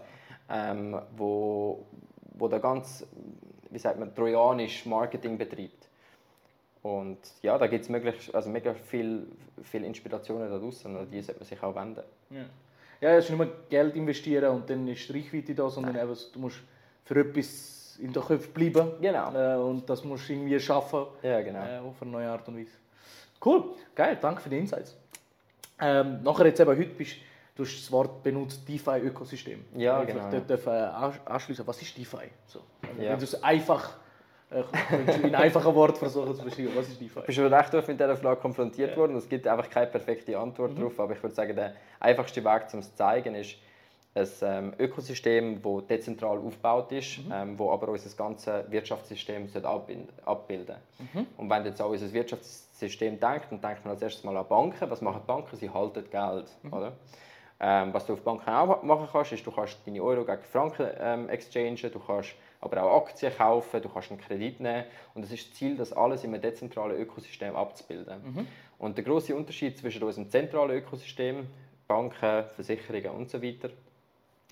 ja. 0.50 0.72
Ähm, 0.72 1.00
wo, 1.16 1.86
wo 2.34 2.48
da 2.48 2.58
ganz, 2.58 3.06
wie 3.70 3.80
sagt 3.80 4.00
man, 4.00 4.14
trojanisch 4.14 4.86
Marketing 4.86 5.38
betreibt. 5.38 5.88
Und 6.84 7.20
ja, 7.42 7.58
da 7.58 7.68
gibt 7.68 7.90
es 7.90 8.34
also 8.34 8.50
mega 8.50 8.74
viel, 8.74 9.26
viel 9.64 9.86
Inspirationen 9.86 10.50
da 10.50 10.58
draußen 10.58 10.96
und 10.96 11.12
die 11.12 11.22
sollte 11.22 11.40
man 11.40 11.48
sich 11.48 11.64
auch 11.64 11.74
wenden. 11.74 12.04
Ja, 12.30 12.46
ja 13.00 13.18
es 13.18 13.26
ist 13.26 13.32
nicht 13.32 13.40
nur 13.40 13.54
Geld 13.70 13.96
investieren 13.96 14.54
und 14.54 14.70
dann 14.70 14.86
ist 14.90 15.08
die 15.08 15.14
Reichweite 15.14 15.56
da, 15.56 15.70
sondern 15.70 15.96
eben, 15.96 16.14
du 16.34 16.40
musst 16.40 16.60
für 17.06 17.22
etwas 17.22 17.83
in 18.00 18.14
den 18.14 18.24
Köpfen 18.24 18.54
bleiben. 18.54 18.92
Genau. 19.02 19.34
Äh, 19.34 19.56
und 19.58 19.90
das 19.90 20.04
musst 20.04 20.28
du 20.30 20.34
irgendwie 20.34 20.60
schaffen. 20.60 21.06
Ja, 21.22 21.42
genau. 21.42 21.60
Äh, 21.60 21.80
auf 21.80 22.02
eine 22.02 22.12
neue 22.12 22.30
Art 22.30 22.48
und 22.48 22.58
Weise. 22.58 22.72
Cool, 23.44 23.64
geil, 23.94 24.18
danke 24.22 24.42
für 24.42 24.50
die 24.50 24.58
Insights. 24.58 24.96
Ähm, 25.80 26.24
nachher 26.24 26.46
jetzt 26.46 26.60
eben 26.60 26.70
heute 26.70 26.86
bist 26.86 27.18
du 27.56 27.64
hast 27.64 27.78
das 27.78 27.92
Wort 27.92 28.24
benutzt, 28.24 28.68
DeFi-Ökosystem. 28.68 29.66
Ja, 29.76 30.02
ich 30.02 30.08
genau. 30.08 30.30
Dort 30.30 30.50
dürfen 30.50 30.74
anschließen, 30.74 31.66
was 31.68 31.82
ist 31.82 31.98
DeFi? 31.98 32.30
So. 32.46 32.62
Ja. 32.98 33.12
Wenn 33.12 33.20
du 33.20 33.24
es 33.26 33.44
einfach 33.44 33.98
äh, 34.50 34.64
in 35.24 35.36
einfachen 35.36 35.76
Worten 35.76 35.98
versuchen 35.98 36.36
zu 36.36 36.44
beschreiben, 36.44 36.72
was 36.76 36.88
ist 36.88 37.00
DeFi? 37.00 37.20
Ich 37.20 37.26
bin 37.26 37.36
schon 37.36 37.54
recht 37.54 37.76
oft 37.76 37.88
mit 37.88 38.00
dieser 38.00 38.18
Frage 38.18 38.40
konfrontiert 38.40 38.92
ja. 38.92 38.98
worden. 38.98 39.16
Es 39.16 39.30
gibt 39.30 39.48
einfach 39.48 39.70
keine 39.70 39.88
perfekte 39.88 40.38
Antwort 40.38 40.72
mhm. 40.72 40.78
darauf, 40.78 41.00
aber 41.00 41.14
ich 41.14 41.22
würde 41.22 41.36
sagen, 41.36 41.56
der 41.56 41.74
einfachste 42.00 42.44
Weg, 42.44 42.64
um 42.74 42.80
es 42.80 42.90
zu 42.90 42.96
zeigen, 42.96 43.36
ist, 43.36 43.56
ein 44.16 44.28
ähm, 44.42 44.74
Ökosystem, 44.78 45.62
das 45.62 45.88
dezentral 45.88 46.38
aufgebaut 46.38 46.92
ist, 46.92 47.26
mhm. 47.26 47.32
ähm, 47.34 47.60
wo 47.60 47.72
aber 47.72 47.90
unser 47.90 48.16
ganzes 48.16 48.70
Wirtschaftssystem 48.70 49.50
abbilden 50.26 50.76
mhm. 51.00 51.28
Und 51.38 51.50
wenn 51.50 51.66
jetzt 51.66 51.82
auch 51.82 51.90
unser 51.90 52.12
Wirtschaftssystem 52.14 53.20
denkt, 53.20 53.52
dann 53.52 53.62
denkt 53.62 53.84
man 53.84 53.94
als 53.94 54.02
erstes 54.02 54.24
mal 54.24 54.38
an 54.38 54.48
Banken. 54.48 54.90
Was 54.90 55.02
machen 55.02 55.22
Banken? 55.26 55.56
Sie 55.56 55.70
halten 55.70 56.06
Geld. 56.12 56.46
Mhm. 56.62 56.74
Oder? 56.74 56.94
Ähm, 57.60 57.94
was 57.94 58.06
du 58.06 58.14
auf 58.14 58.22
Banken 58.22 58.50
auch 58.50 58.84
machen 58.84 59.08
kannst, 59.12 59.32
ist, 59.32 59.46
du 59.46 59.52
kannst 59.52 59.78
deine 59.86 60.04
Euro 60.04 60.26
gegen 60.26 60.42
Franken 60.44 60.88
ähm, 61.00 61.30
exchangen, 61.30 61.78
du 61.78 62.00
kannst 62.00 62.36
aber 62.60 62.84
auch 62.84 63.08
Aktien 63.08 63.34
kaufen, 63.36 63.82
du 63.82 63.90
kannst 63.90 64.12
einen 64.12 64.20
Kredit 64.20 64.60
nehmen. 64.60 64.84
Und 65.14 65.24
es 65.24 65.32
ist 65.32 65.50
das 65.50 65.58
Ziel, 65.58 65.76
das 65.76 65.94
alles 65.94 66.24
in 66.24 66.34
einem 66.34 66.42
dezentralen 66.42 66.98
Ökosystem 66.98 67.56
abzubilden. 67.56 68.22
Mhm. 68.24 68.48
Und 68.78 68.98
der 68.98 69.04
große 69.04 69.36
Unterschied 69.36 69.78
zwischen 69.78 70.04
unserem 70.04 70.30
zentralen 70.30 70.72
Ökosystem, 70.72 71.48
Banken, 71.88 72.44
Versicherungen 72.56 73.12
und 73.12 73.30
so 73.30 73.42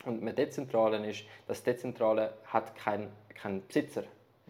und 0.06 0.22
mit 0.22 0.38
Dezentralen 0.38 1.04
ist, 1.04 1.24
das 1.48 1.64
Dezentrale 1.64 2.34
hat 2.46 2.76
keinen 2.76 3.10
kein 3.42 3.66
Besitzer. 3.66 4.04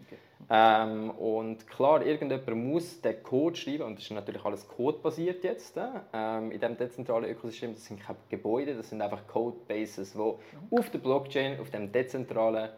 Okay. 0.04 0.16
Ähm, 0.50 1.10
und 1.10 1.66
klar, 1.66 2.04
irgendjemand 2.04 2.56
muss 2.56 3.00
den 3.00 3.22
Code 3.22 3.56
schreiben, 3.56 3.84
und 3.84 3.96
das 3.96 4.04
ist 4.04 4.10
natürlich 4.10 4.44
alles 4.44 4.66
codebasiert 4.68 5.44
jetzt. 5.44 5.76
Äh, 5.76 5.82
ähm, 6.12 6.50
in 6.50 6.60
diesem 6.60 6.76
dezentralen 6.76 7.30
Ökosystem, 7.30 7.74
das 7.74 7.84
sind 7.84 8.00
keine 8.00 8.18
Gebäude, 8.28 8.74
das 8.74 8.90
sind 8.90 9.00
einfach 9.00 9.26
Codebases, 9.26 10.12
die 10.12 10.18
mhm. 10.18 10.78
auf 10.78 10.90
der 10.90 10.98
Blockchain, 10.98 11.60
auf 11.60 11.70
dem 11.70 11.90
dezentralen 11.90 12.70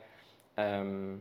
ähm, 0.57 1.21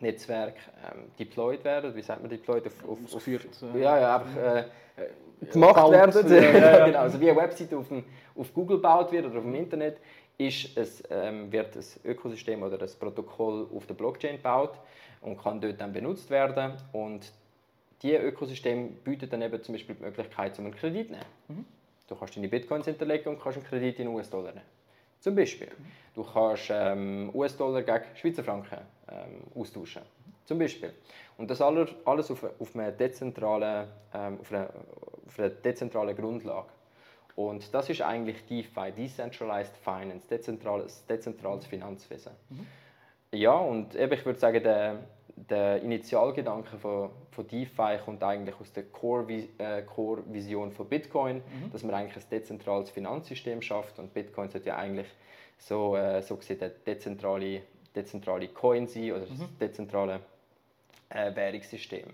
Netzwerk 0.00 0.54
ähm, 0.90 1.04
deployed 1.18 1.62
werden. 1.62 1.94
Wie 1.94 2.02
sagt 2.02 2.20
man 2.22 2.30
deployed? 2.30 2.66
Auf, 2.66 2.72
auf, 2.84 2.98
auf, 3.04 3.14
Ausführt, 3.14 3.46
ja, 3.74 4.00
ja, 4.00 4.16
einfach 4.16 4.36
äh, 4.36 4.64
gemacht 5.52 5.90
werden. 5.90 6.30
Ja, 6.30 6.78
ja, 6.78 6.86
genau, 6.86 6.98
also 7.00 7.20
wie 7.20 7.30
eine 7.30 7.40
Website 7.40 7.72
auf, 7.74 7.88
dem, 7.88 8.04
auf 8.34 8.52
Google 8.54 8.78
gebaut 8.78 9.12
wird 9.12 9.26
oder 9.26 9.38
auf 9.38 9.44
dem 9.44 9.54
Internet 9.54 9.98
ist 10.40 10.74
es, 10.76 11.02
ähm, 11.10 11.52
wird 11.52 11.76
ein 11.76 11.84
Ökosystem 12.04 12.62
oder 12.62 12.80
ein 12.80 12.88
Protokoll 12.98 13.68
auf 13.74 13.86
der 13.86 13.94
Blockchain 13.94 14.36
gebaut 14.36 14.72
und 15.20 15.38
kann 15.38 15.60
dort 15.60 15.78
dann 15.78 15.92
benutzt 15.92 16.30
werden. 16.30 16.72
Und 16.92 17.30
diese 18.00 18.16
Ökosystem 18.16 18.94
bietet 19.04 19.34
dann 19.34 19.42
eben 19.42 19.62
zum 19.62 19.74
Beispiel 19.74 19.94
die 19.96 20.02
Möglichkeit, 20.02 20.58
einen 20.58 20.74
Kredit 20.74 21.08
zu 21.08 21.12
nehmen. 21.12 21.26
Mhm. 21.48 21.64
Du 22.08 22.16
kannst 22.16 22.36
deine 22.36 22.48
Bitcoins 22.48 22.86
hinterlegen 22.86 23.34
und 23.34 23.40
kannst 23.40 23.58
einen 23.58 23.66
Kredit 23.66 23.98
in 23.98 24.08
US-Dollar 24.08 24.52
nehmen. 24.52 24.64
Zum 25.20 25.36
Beispiel. 25.36 25.68
Du 26.14 26.24
kannst 26.24 26.70
ähm, 26.70 27.30
US-Dollar 27.34 27.82
gegen 27.82 28.04
Schweizer 28.14 28.42
Franken 28.42 28.78
ähm, 29.08 29.60
austauschen. 29.60 30.02
Zum 30.46 30.58
Beispiel. 30.58 30.94
Und 31.36 31.50
das 31.50 31.60
alles, 31.60 31.90
alles 32.06 32.30
auf, 32.30 32.44
auf, 32.58 32.74
einer 32.74 32.92
dezentralen, 32.92 33.88
ähm, 34.14 34.38
auf, 34.40 34.50
einer, 34.50 34.70
auf 35.26 35.38
einer 35.38 35.50
dezentralen 35.50 36.16
Grundlage. 36.16 36.68
Und 37.36 37.72
das 37.74 37.88
ist 37.88 38.02
eigentlich 38.02 38.44
DeFi, 38.46 38.92
Decentralized 38.96 39.76
Finance, 39.76 40.26
dezentrales, 40.28 41.06
dezentrales 41.06 41.66
Finanzwesen. 41.66 42.32
Mhm. 42.48 42.66
Ja, 43.32 43.52
und 43.52 43.94
eben, 43.94 44.12
ich 44.12 44.26
würde 44.26 44.38
sagen, 44.38 44.62
der, 44.62 44.98
der 45.36 45.82
Initialgedanke 45.82 46.76
von, 46.78 47.10
von 47.30 47.46
DeFi 47.46 47.98
kommt 48.04 48.22
eigentlich 48.22 48.56
aus 48.60 48.72
der 48.72 48.84
Core-Vision 48.84 49.48
äh, 49.58 49.82
Core 49.82 50.70
von 50.72 50.88
Bitcoin, 50.88 51.36
mhm. 51.36 51.72
dass 51.72 51.82
man 51.84 51.94
eigentlich 51.94 52.16
ein 52.16 52.30
dezentrales 52.30 52.90
Finanzsystem 52.90 53.62
schafft 53.62 53.98
und 53.98 54.12
Bitcoin 54.12 54.48
sollte 54.50 54.68
ja 54.68 54.76
eigentlich 54.76 55.06
so, 55.58 55.96
äh, 55.96 56.22
so 56.22 56.36
gesehen 56.36 56.58
der 56.58 56.70
dezentrale, 56.70 57.62
dezentrale 57.94 58.48
Coin 58.48 58.86
sein 58.86 59.12
oder 59.12 59.26
mhm. 59.26 59.38
das 59.38 59.58
dezentrale 59.60 60.20
äh, 61.10 61.34
Währungssystem. 61.34 62.08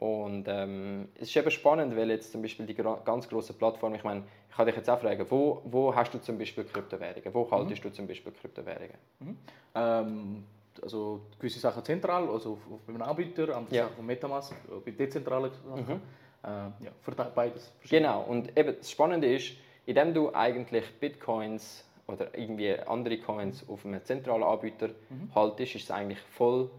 Und 0.00 0.46
ähm, 0.48 1.08
es 1.16 1.28
ist 1.28 1.36
eben 1.36 1.50
spannend, 1.50 1.94
weil 1.94 2.08
jetzt 2.08 2.32
zum 2.32 2.40
Beispiel 2.40 2.64
die 2.64 2.74
ganz 2.74 3.28
großen 3.28 3.54
Plattformen, 3.56 3.96
ich 3.96 4.02
meine, 4.02 4.24
ich 4.48 4.56
kann 4.56 4.64
dich 4.64 4.74
jetzt 4.74 4.88
auch 4.88 4.98
fragen, 4.98 5.26
wo, 5.28 5.60
wo 5.66 5.94
hast 5.94 6.14
du 6.14 6.18
zum 6.18 6.38
Beispiel 6.38 6.64
Kryptowährungen? 6.64 7.34
Wo 7.34 7.50
haltest 7.50 7.84
mhm. 7.84 7.88
du 7.88 7.94
zum 7.94 8.06
Beispiel 8.06 8.32
Kryptowährungen? 8.32 8.96
Mhm. 9.18 9.36
Ähm, 9.74 10.44
also 10.82 11.20
gewisse 11.38 11.60
Sachen 11.60 11.84
zentral, 11.84 12.28
also 12.30 12.52
auf, 12.52 12.58
auf 12.72 12.88
einem 12.88 13.02
Anbieter, 13.02 13.54
andere 13.54 13.76
ja. 13.76 13.82
Sachen 13.84 13.96
von 13.96 14.06
Metamask, 14.06 14.54
bei 14.84 14.90
dezentralen 14.90 15.50
Sachen. 15.52 15.94
Mhm. 15.94 16.00
Äh, 16.42 16.48
ja, 16.84 16.90
für 17.02 17.10
beides. 17.12 17.70
Genau, 17.86 18.22
und 18.22 18.56
eben 18.56 18.76
das 18.78 18.90
Spannende 18.90 19.30
ist, 19.34 19.52
indem 19.84 20.14
du 20.14 20.34
eigentlich 20.34 20.98
Bitcoins 20.98 21.84
oder 22.06 22.36
irgendwie 22.38 22.72
andere 22.72 23.18
Coins 23.18 23.68
auf 23.68 23.84
einem 23.84 24.02
zentralen 24.02 24.44
Anbieter 24.44 24.88
mhm. 24.88 25.34
haltest, 25.34 25.74
ist 25.74 25.84
es 25.84 25.90
eigentlich 25.90 26.20
voll, 26.20 26.70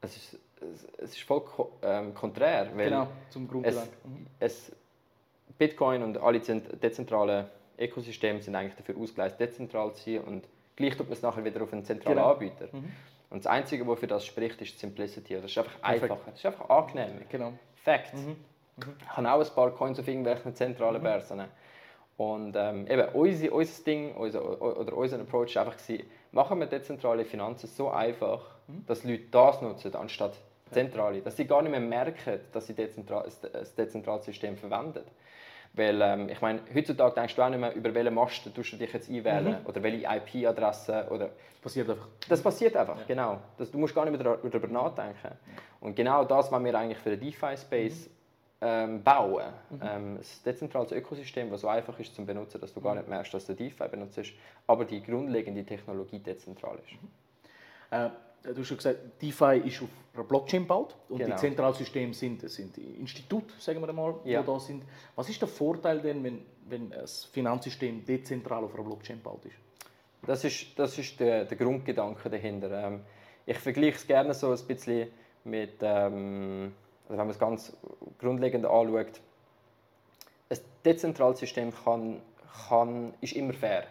es 0.00 0.16
ist, 0.16 0.38
es 0.98 1.10
ist 1.10 1.22
voll 1.22 1.42
ähm, 1.82 2.14
konträr. 2.14 2.70
Weil 2.74 2.90
genau, 2.90 3.08
zum 3.30 3.48
Grundgedanken. 3.48 4.26
Es, 4.38 4.68
es, 4.68 4.76
Bitcoin 5.58 6.02
und 6.02 6.18
alle 6.18 6.40
dezentralen 6.40 7.46
Ökosysteme 7.78 8.40
sind 8.40 8.54
eigentlich 8.54 8.74
dafür 8.74 8.96
ausgelegt, 8.98 9.40
dezentral 9.40 9.92
zu 9.94 10.10
sein 10.10 10.20
und 10.24 10.44
gleich 10.76 10.96
tut 10.96 11.06
man 11.06 11.12
es 11.12 11.22
nachher 11.22 11.44
wieder 11.44 11.62
auf 11.62 11.72
einen 11.72 11.84
zentralen 11.84 12.18
genau. 12.18 12.32
Anbieter. 12.32 12.68
Mhm. 12.72 12.92
Und 13.30 13.44
das 13.44 13.46
Einzige, 13.46 13.86
was 13.86 13.98
für 13.98 14.06
das 14.06 14.26
spricht, 14.26 14.60
ist 14.60 14.78
Simplicity. 14.78 15.34
Das 15.34 15.44
ist 15.44 15.58
einfach 15.58 15.80
Perfekt. 15.80 16.02
einfacher. 16.02 16.30
Das 16.30 16.38
ist 16.38 16.46
einfach 16.46 16.68
angenehm. 16.68 17.22
Genau. 17.30 17.52
Fact. 17.82 18.14
Mhm. 18.14 18.36
Mhm. 18.76 18.96
Ich 19.00 19.08
habe 19.08 19.32
auch 19.32 19.40
ein 19.40 19.54
paar 19.54 19.70
Coins 19.70 19.98
auf 19.98 20.08
irgendwelchen 20.08 20.54
zentralen 20.54 21.00
mhm. 21.00 21.04
Börsen. 21.04 21.44
Und 22.16 22.54
ähm, 22.56 22.86
eben, 22.88 23.08
unser, 23.14 23.52
unser 23.52 23.84
Ding 23.84 24.14
unser, 24.14 24.60
oder 24.60 24.96
unser 24.96 25.18
Approach 25.18 25.56
war 25.56 25.66
einfach, 25.66 25.78
gewesen, 25.78 26.04
machen 26.30 26.60
wir 26.60 26.66
dezentrale 26.66 27.24
Finanzen 27.24 27.68
so 27.68 27.88
einfach, 27.90 28.44
mhm. 28.66 28.84
dass 28.86 29.04
Leute 29.04 29.24
das 29.30 29.62
nutzen, 29.62 29.94
anstatt 29.94 30.34
zentrale. 30.72 31.20
Dass 31.20 31.36
sie 31.36 31.46
gar 31.46 31.62
nicht 31.62 31.70
mehr 31.70 31.80
merken, 31.80 32.40
dass 32.52 32.66
sie 32.66 32.74
dezentral, 32.74 33.24
ein 33.24 33.66
dezentrales 33.76 34.24
System 34.24 34.56
verwenden. 34.56 35.04
Weil, 35.74 36.02
ähm, 36.02 36.28
ich 36.28 36.40
meine, 36.40 36.60
heutzutage 36.74 37.14
denkst 37.14 37.34
du 37.34 37.42
auch 37.42 37.48
nicht 37.48 37.58
mehr, 37.58 37.74
über 37.74 37.94
welche 37.94 38.10
Masten 38.10 38.52
du 38.52 38.60
dich 38.60 38.92
jetzt 38.92 39.08
einwählen 39.08 39.60
mhm. 39.60 39.66
oder 39.66 39.82
welche 39.82 40.06
IP-Adresse. 40.06 41.06
Oder 41.10 41.28
das 41.28 41.60
passiert 41.62 41.88
einfach. 41.88 42.08
Das 42.28 42.42
passiert 42.42 42.76
einfach, 42.76 42.98
ja. 42.98 43.04
genau. 43.06 43.40
Das, 43.56 43.70
du 43.70 43.78
musst 43.78 43.94
gar 43.94 44.04
nicht 44.04 44.22
mehr 44.22 44.36
darüber 44.36 44.68
nachdenken. 44.68 45.34
Und 45.80 45.96
genau 45.96 46.24
das 46.24 46.52
wollen 46.52 46.64
wir 46.64 46.74
eigentlich 46.74 46.98
für 46.98 47.16
den 47.16 47.20
DeFi-Space 47.20 48.08
mhm. 48.08 48.10
ähm, 48.60 49.02
bauen. 49.02 49.44
Mhm. 49.70 49.80
Ähm, 49.82 50.16
ein 50.16 50.20
dezentrales 50.44 50.92
Ökosystem, 50.92 51.50
das 51.50 51.62
so 51.62 51.68
einfach 51.68 51.98
ist 51.98 52.14
zu 52.14 52.24
benutzen, 52.26 52.60
dass 52.60 52.74
du 52.74 52.82
gar 52.82 52.94
nicht 52.94 53.08
merkst, 53.08 53.32
dass 53.32 53.46
du 53.46 53.54
DeFi 53.54 53.88
benutzt, 53.88 54.20
aber 54.66 54.84
die 54.84 55.02
grundlegende 55.02 55.64
Technologie 55.64 56.18
dezentral 56.18 56.78
ist. 56.84 57.00
Mhm. 57.00 57.08
Äh, 57.92 58.10
du 58.42 58.60
hast 58.60 58.66
schon 58.66 58.76
gesagt, 58.76 58.98
DeFi 59.20 59.62
ist 59.64 59.82
auf 59.82 59.88
einer 60.14 60.24
Blockchain 60.24 60.62
gebaut 60.62 60.96
und 61.08 61.18
genau. 61.18 61.34
die 61.34 61.40
Zentralsysteme 61.40 62.12
sind, 62.12 62.48
sind 62.50 62.76
Institute, 62.78 63.52
sagen 63.58 63.80
wir 63.80 63.92
mal, 63.92 64.14
ja. 64.24 64.42
da 64.42 64.58
sind. 64.58 64.84
Was 65.16 65.28
ist 65.28 65.40
der 65.40 65.48
Vorteil 65.48 66.00
denn, 66.00 66.22
wenn, 66.22 66.42
wenn 66.68 66.90
das 66.90 67.24
Finanzsystem 67.24 68.04
dezentral 68.04 68.64
auf 68.64 68.74
einer 68.74 68.84
Blockchain 68.84 69.18
gebaut 69.18 69.44
ist? 69.44 69.56
Das 70.26 70.44
ist, 70.44 70.78
das 70.78 70.98
ist 70.98 71.18
der, 71.18 71.44
der 71.44 71.56
Grundgedanke 71.56 72.30
dahinter. 72.30 72.70
Ähm, 72.70 73.00
ich 73.46 73.58
vergleiche 73.58 73.96
es 73.96 74.06
gerne 74.06 74.34
so 74.34 74.52
ein 74.52 74.66
bisschen 74.66 75.08
mit, 75.44 75.74
ähm, 75.80 76.72
also 77.04 77.10
wenn 77.10 77.16
man 77.18 77.30
es 77.30 77.38
ganz 77.38 77.76
grundlegend 78.18 78.64
anschaut, 78.64 79.20
ein 80.48 80.58
dezentrales 80.84 81.40
System 81.40 81.72
kann, 81.74 82.20
kann, 82.68 83.14
ist 83.20 83.32
immer 83.32 83.52
fair. 83.52 83.86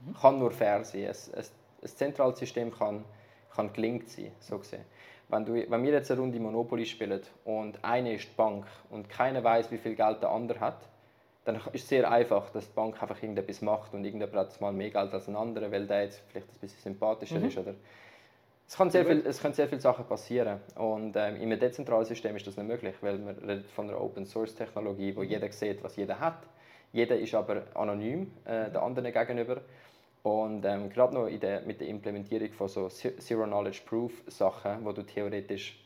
Mhm. 0.00 0.14
Kann 0.14 0.38
nur 0.38 0.50
fair 0.52 0.84
sein. 0.84 1.06
Ein, 1.06 1.08
ein, 1.08 1.44
ein 1.82 1.88
zentrales 1.88 2.38
System 2.38 2.70
kann 2.72 3.04
kann 3.58 3.72
gelingt 3.72 4.08
sein, 4.08 4.30
so 4.38 4.58
gesehen. 4.58 4.84
Wenn, 5.28 5.44
du, 5.44 5.52
wenn 5.68 5.82
wir 5.82 5.92
jetzt 5.92 6.10
eine 6.10 6.20
Runde 6.20 6.38
Monopoly 6.38 6.86
spielen 6.86 7.20
und 7.44 7.84
eine 7.84 8.14
ist 8.14 8.28
die 8.28 8.36
Bank 8.36 8.66
und 8.88 9.10
keiner 9.10 9.42
weiß, 9.42 9.70
wie 9.72 9.78
viel 9.78 9.94
Geld 9.94 10.22
der 10.22 10.30
andere 10.30 10.60
hat, 10.60 10.88
dann 11.44 11.56
ist 11.56 11.74
es 11.74 11.88
sehr 11.88 12.10
einfach, 12.10 12.50
dass 12.50 12.68
die 12.68 12.74
Bank 12.74 13.02
einfach 13.02 13.20
irgendetwas 13.20 13.60
macht 13.62 13.94
und 13.94 14.04
irgendjemand 14.04 14.36
hat 14.36 14.60
mal 14.60 14.72
mehr 14.72 14.90
Geld 14.90 15.12
als 15.12 15.28
ein 15.28 15.36
anderer, 15.36 15.70
weil 15.72 15.86
der 15.86 16.04
jetzt 16.04 16.22
vielleicht 16.28 16.46
ein 16.46 16.60
bisschen 16.60 16.80
sympathischer 16.80 17.40
mhm. 17.40 17.46
ist. 17.46 17.58
Oder 17.58 17.74
es, 18.66 18.76
kann 18.76 18.90
sehr 18.90 19.04
viel, 19.04 19.22
es 19.26 19.40
können 19.40 19.54
sehr 19.54 19.66
viele 19.66 19.80
Sachen 19.80 20.04
passieren. 20.04 20.60
Und 20.76 21.16
ähm, 21.16 21.36
in 21.36 21.42
einem 21.42 21.58
dezentralen 21.58 22.04
System 22.04 22.36
ist 22.36 22.46
das 22.46 22.56
nicht 22.56 22.66
möglich, 22.66 22.94
weil 23.00 23.18
man 23.18 23.36
redet 23.38 23.66
von 23.70 23.88
einer 23.88 24.00
Open-Source-Technologie, 24.00 25.16
wo 25.16 25.22
mhm. 25.22 25.30
jeder 25.30 25.50
sieht, 25.50 25.82
was 25.82 25.96
jeder 25.96 26.20
hat. 26.20 26.46
Jeder 26.92 27.18
ist 27.18 27.34
aber 27.34 27.64
anonym 27.74 28.30
äh, 28.44 28.70
der 28.70 28.82
anderen 28.82 29.12
gegenüber. 29.12 29.62
Und 30.22 30.64
ähm, 30.64 30.90
gerade 30.90 31.14
noch 31.14 31.28
der, 31.28 31.62
mit 31.62 31.80
der 31.80 31.88
Implementierung 31.88 32.52
von 32.52 32.68
so 32.68 32.88
Zero-Knowledge-Proof-Sachen, 32.88 34.84
wo 34.84 34.92
du 34.92 35.02
theoretisch 35.02 35.78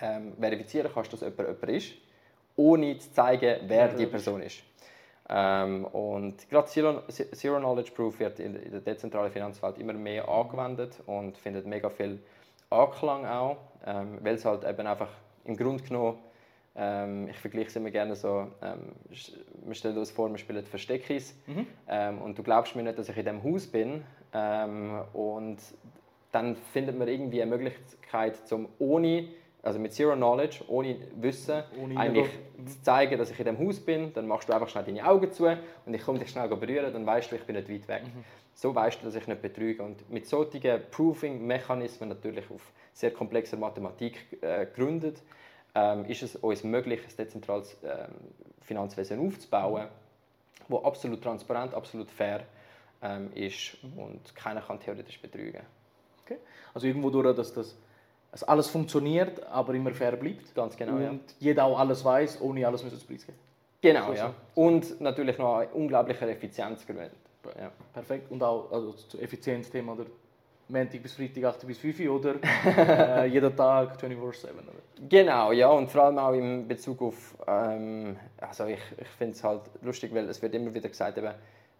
ähm, 0.00 0.34
verifizieren 0.38 0.90
kannst, 0.92 1.12
dass 1.12 1.20
jemand 1.20 1.48
jemand 1.48 1.68
ist, 1.68 1.92
ohne 2.56 2.98
zu 2.98 3.12
zeigen, 3.12 3.60
wer 3.66 3.88
die 3.88 4.06
Person 4.06 4.42
ist. 4.42 4.62
Ähm, 5.28 5.84
und 5.86 6.48
gerade 6.48 6.68
Zero-Knowledge-Proof 6.68 8.18
wird 8.20 8.40
in 8.40 8.54
der 8.54 8.80
dezentralen 8.80 9.32
Finanzwelt 9.32 9.78
immer 9.78 9.92
mehr 9.92 10.28
angewendet 10.28 11.00
und 11.06 11.36
findet 11.38 11.66
mega 11.66 11.90
viel 11.90 12.20
Anklang 12.70 13.26
auch, 13.26 13.56
ähm, 13.84 14.18
weil 14.22 14.34
es 14.34 14.44
halt 14.44 14.64
eben 14.64 14.86
einfach 14.86 15.08
im 15.44 15.56
Grunde 15.56 15.82
genommen 15.82 16.18
ähm, 16.76 17.28
ich 17.28 17.36
vergleiche 17.36 17.68
es 17.68 17.76
immer 17.76 17.90
gerne 17.90 18.14
so, 18.14 18.48
ähm, 18.62 18.92
wir 19.64 19.74
stellen 19.74 19.96
uns 19.96 20.10
vor, 20.10 20.30
wir 20.30 20.38
spielen 20.38 20.64
Versteckis 20.66 21.34
mhm. 21.46 21.66
ähm, 21.88 22.20
und 22.20 22.38
du 22.38 22.42
glaubst 22.42 22.76
mir 22.76 22.82
nicht, 22.82 22.98
dass 22.98 23.08
ich 23.08 23.16
in 23.16 23.24
diesem 23.24 23.42
Haus 23.42 23.66
bin 23.66 24.04
ähm, 24.34 25.00
und 25.14 25.58
dann 26.32 26.56
findet 26.72 26.98
man 26.98 27.08
irgendwie 27.08 27.40
eine 27.40 27.50
Möglichkeit, 27.50 28.46
zum 28.46 28.68
ohne, 28.78 29.28
also 29.62 29.78
mit 29.78 29.94
Zero 29.94 30.14
Knowledge, 30.14 30.64
ohne 30.68 30.96
Wissen, 31.16 31.62
ohne 31.82 31.96
eigentlich 31.98 32.28
mhm. 32.58 32.66
zu 32.66 32.82
zeigen, 32.82 33.16
dass 33.16 33.30
ich 33.30 33.38
in 33.38 33.46
diesem 33.46 33.66
Haus 33.66 33.80
bin, 33.80 34.12
dann 34.12 34.26
machst 34.26 34.48
du 34.48 34.52
einfach 34.52 34.68
schnell 34.68 34.84
deine 34.84 35.06
Augen 35.06 35.32
zu 35.32 35.46
und 35.86 35.94
ich 35.94 36.02
komme 36.02 36.18
dich 36.18 36.28
schnell 36.28 36.48
berühren, 36.48 36.92
dann 36.92 37.06
weißt 37.06 37.32
du, 37.32 37.36
ich 37.36 37.44
bin 37.44 37.56
nicht 37.56 37.70
weit 37.70 37.88
weg. 37.88 38.02
Mhm. 38.04 38.24
So 38.52 38.74
weißt 38.74 39.00
du, 39.00 39.06
dass 39.06 39.14
ich 39.14 39.26
nicht 39.26 39.42
betrüge. 39.42 39.82
Und 39.82 40.10
mit 40.10 40.26
solchen 40.26 40.80
Proving-Mechanismen 40.90 42.08
natürlich 42.08 42.50
auf 42.50 42.72
sehr 42.92 43.10
komplexer 43.10 43.58
Mathematik 43.58 44.38
äh, 44.40 44.64
gegründet, 44.64 45.22
ähm, 45.76 46.06
ist 46.06 46.22
es 46.22 46.36
uns 46.36 46.64
möglich, 46.64 47.00
ein 47.06 47.16
dezentrales 47.16 47.76
ähm, 47.84 48.14
Finanzwesen 48.62 49.24
aufzubauen, 49.24 49.88
das 50.68 50.84
absolut 50.84 51.22
transparent, 51.22 51.74
absolut 51.74 52.10
fair 52.10 52.40
ähm, 53.02 53.30
ist 53.34 53.76
und 53.96 54.34
keiner 54.34 54.62
kann 54.62 54.80
theoretisch 54.80 55.20
betrügen. 55.20 55.60
Okay. 56.24 56.38
Also 56.74 56.86
irgendwo 56.86 57.10
durch, 57.10 57.36
dass 57.36 57.52
das 57.52 57.76
dass 58.32 58.44
alles 58.44 58.68
funktioniert, 58.68 59.46
aber 59.46 59.72
immer 59.72 59.94
fair 59.94 60.14
bleibt. 60.14 60.54
Ganz 60.54 60.76
genau, 60.76 60.96
Und 60.96 61.02
ja. 61.02 61.18
jeder 61.38 61.64
auch 61.64 61.78
alles 61.78 62.04
weiß, 62.04 62.42
ohne 62.42 62.66
alles 62.66 62.82
zu 62.82 63.06
preisgeben. 63.06 63.38
Genau, 63.80 64.12
ja. 64.12 64.34
Und 64.54 65.00
natürlich 65.00 65.38
noch 65.38 65.56
eine 65.56 65.70
unglaubliche 65.70 66.28
Effizienz 66.28 66.86
gewinnt. 66.86 67.14
Ja. 67.58 67.70
Perfekt. 67.94 68.30
Und 68.30 68.42
auch 68.42 68.70
also, 68.70 68.92
zu 68.92 69.18
Effizienzthema 69.18 69.92
oder 69.92 70.04
Montag 70.68 71.02
bis 71.02 71.14
Freitag 71.14 71.44
8 71.44 71.66
bis 71.66 71.78
5 71.78 72.00
oder 72.08 72.34
äh, 73.22 73.26
jeden 73.26 73.54
Tag 73.54 74.00
24-7? 74.00 74.46
Genau, 75.08 75.52
ja, 75.52 75.68
und 75.68 75.90
vor 75.90 76.04
allem 76.04 76.18
auch 76.18 76.32
in 76.32 76.66
Bezug 76.66 77.02
auf, 77.02 77.36
ähm, 77.46 78.16
also 78.38 78.66
ich, 78.66 78.80
ich 78.98 79.08
finde 79.08 79.34
es 79.34 79.44
halt 79.44 79.62
lustig, 79.82 80.12
weil 80.12 80.28
es 80.28 80.42
wird 80.42 80.54
immer 80.54 80.74
wieder 80.74 80.88
gesagt, 80.88 81.18
eben, 81.18 81.32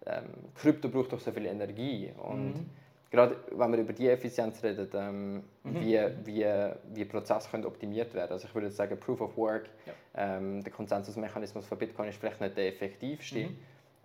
ähm, 0.06 0.24
Krypto 0.54 0.88
braucht 0.88 1.12
doch 1.12 1.20
so 1.20 1.32
viel 1.32 1.46
Energie 1.46 2.12
und 2.22 2.54
mhm. 2.54 2.70
gerade 3.10 3.36
wenn 3.50 3.72
wir 3.72 3.78
über 3.80 3.92
die 3.92 4.08
Effizienz 4.08 4.62
reden, 4.62 4.88
ähm, 4.94 5.34
mhm. 5.64 5.80
wie, 5.80 6.00
wie, 6.24 6.46
wie 6.94 7.04
Prozesse 7.06 7.48
können 7.50 7.64
optimiert 7.64 8.14
werden. 8.14 8.32
Also 8.32 8.46
ich 8.46 8.54
würde 8.54 8.70
sagen, 8.70 9.00
Proof 9.00 9.20
of 9.20 9.36
Work, 9.36 9.68
ja. 9.86 9.92
ähm, 10.36 10.62
der 10.62 10.72
Konsensusmechanismus 10.72 11.66
von 11.66 11.76
Bitcoin 11.76 12.10
ist 12.10 12.20
vielleicht 12.20 12.40
nicht 12.40 12.56
der 12.56 12.68
effektivste, 12.68 13.46
mhm. 13.46 13.56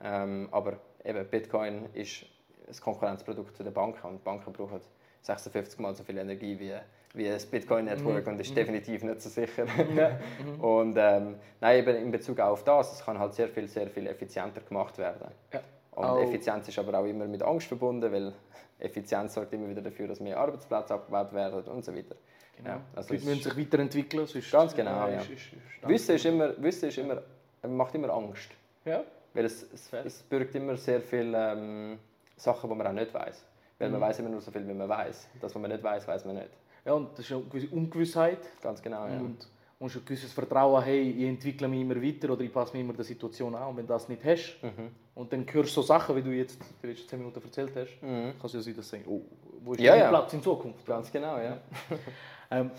ähm, 0.04 0.50
aber 0.52 0.78
eben 1.06 1.24
Bitcoin 1.28 1.86
ist 1.94 2.26
ein 2.72 2.82
Konkurrenzprodukt 2.82 3.56
zu 3.56 3.64
den 3.64 3.74
Banken 3.74 4.08
und 4.08 4.18
die 4.18 4.24
Banken 4.24 4.52
brauchen 4.54 4.80
56 5.22 5.80
Mal 5.80 5.96
so 5.96 6.04
viel 6.04 6.18
Energie 6.18 6.60
wie, 6.60 6.74
wie 7.14 7.30
das 7.30 7.46
Bitcoin-Network 7.46 8.26
mhm. 8.26 8.34
und 8.34 8.40
ist 8.40 8.52
mhm. 8.52 8.56
definitiv 8.56 9.04
nicht 9.04 9.22
so 9.22 9.30
sicher. 9.30 9.66
Mhm. 9.66 10.60
und 10.62 10.96
ähm, 10.98 11.36
nein, 11.60 11.80
eben 11.80 11.96
in 11.96 12.12
Bezug 12.12 12.40
auf 12.40 12.64
das, 12.64 12.94
es 12.94 13.06
kann 13.06 13.20
halt 13.20 13.34
sehr 13.34 13.48
viel, 13.48 13.68
sehr 13.68 13.88
viel 13.88 14.08
effizienter 14.08 14.62
gemacht 14.62 14.98
werden. 14.98 15.28
Ja. 15.54 15.62
Und 15.92 16.06
oh. 16.06 16.20
Effizienz 16.22 16.68
ist 16.68 16.80
aber 16.80 16.98
auch 16.98 17.06
immer 17.06 17.26
mit 17.26 17.44
Angst 17.44 17.68
verbunden, 17.68 18.12
weil 18.12 18.34
Effizienz 18.80 19.34
sorgt 19.34 19.54
immer 19.54 19.70
wieder 19.70 19.82
dafür, 19.82 20.08
dass 20.08 20.20
mehr 20.20 20.38
Arbeitsplätze 20.38 20.94
abgebaut 20.94 21.34
werden 21.34 21.64
und 21.66 21.84
so 21.84 21.94
weiter. 21.94 22.16
Genau. 22.58 22.70
Ja, 22.70 22.82
also 22.96 23.14
die 23.14 23.26
müssen 23.26 23.44
sich 23.44 23.58
weiterentwickeln. 23.58 24.26
Sonst 24.26 24.52
ganz 24.52 24.76
genau. 24.76 25.08
Ja. 25.08 25.20
Ist, 25.20 25.30
ist, 25.30 25.54
ist 25.54 25.88
Wissen, 25.88 26.16
ist 26.16 26.26
immer, 26.26 26.62
Wissen 26.62 26.90
ist 26.90 26.98
immer, 26.98 27.22
macht 27.68 27.94
immer 27.96 28.10
Angst. 28.10 28.50
Ja. 28.86 29.04
Weil 29.34 29.46
es, 29.46 29.66
es, 29.74 29.94
es 29.94 30.24
birgt 30.24 30.56
immer 30.56 30.76
sehr 30.78 31.02
viele 31.02 31.54
ähm, 31.54 32.00
Sachen, 32.42 32.70
die 32.70 32.76
man 32.76 32.88
auch 32.88 32.94
nicht 32.94 33.14
weiß. 33.14 33.46
Weil 33.80 33.88
mhm. 33.88 33.94
man 33.94 34.02
weiß 34.02 34.20
immer 34.20 34.30
nur 34.30 34.42
so 34.42 34.52
viel, 34.52 34.68
wie 34.68 34.74
man 34.74 34.90
weiß. 34.90 35.30
Das, 35.40 35.56
was 35.56 35.62
man 35.62 35.72
nicht 35.72 35.84
weiß, 35.84 36.08
weiß 36.08 36.26
man 36.26 36.36
nicht. 36.36 36.50
Ja, 36.86 36.94
und 36.94 37.12
das 37.14 37.26
ist 37.26 37.32
eine 37.32 37.42
gewisse 37.44 37.74
Ungewissheit. 37.74 38.40
Ganz 38.62 38.82
genau, 38.82 39.08
ja. 39.08 39.20
Und 39.20 39.48
musst 39.82 39.96
ein 39.96 40.06
gewisses 40.06 40.32
Vertrauen 40.32 40.84
hey, 40.84 41.10
ich 41.10 41.24
entwickle 41.24 41.68
mich 41.68 41.82
immer 41.82 42.02
weiter 42.02 42.30
oder 42.32 42.42
ich 42.42 42.54
passe 42.54 42.74
mich 42.74 42.84
immer 42.84 42.94
der 42.94 43.04
Situation 43.04 43.56
an. 43.56 43.70
Und 43.70 43.78
wenn 43.78 43.88
du 43.88 43.94
das 43.94 44.08
nicht 44.08 44.24
hast, 44.24 44.60
mhm. 44.62 44.92
und 45.16 45.34
dann 45.34 45.46
hörst 45.52 45.70
du 45.72 45.82
so 45.82 45.88
Sachen, 45.88 46.16
wie 46.16 46.22
du 46.22 46.30
jetzt 46.30 46.60
die 46.82 46.88
letzten 46.88 47.10
10 47.10 47.20
Minuten 47.20 47.42
erzählt 47.44 47.72
hast, 47.76 48.02
mhm. 48.02 48.34
kann 48.38 48.46
es 48.46 48.54
ja 48.54 48.62
sein, 48.62 48.76
dass 48.76 48.90
du 48.90 48.96
denkst, 48.96 49.10
oh, 49.10 49.22
wo 49.64 49.74
ist 49.74 49.82
ja, 49.82 49.94
dein 49.94 50.02
ja. 50.02 50.10
Platz 50.10 50.34
in 50.34 50.44
Zukunft? 50.44 50.86
Ganz 50.86 51.12
genau, 51.12 51.38
ja. 51.38 51.58
ähm, 52.52 52.72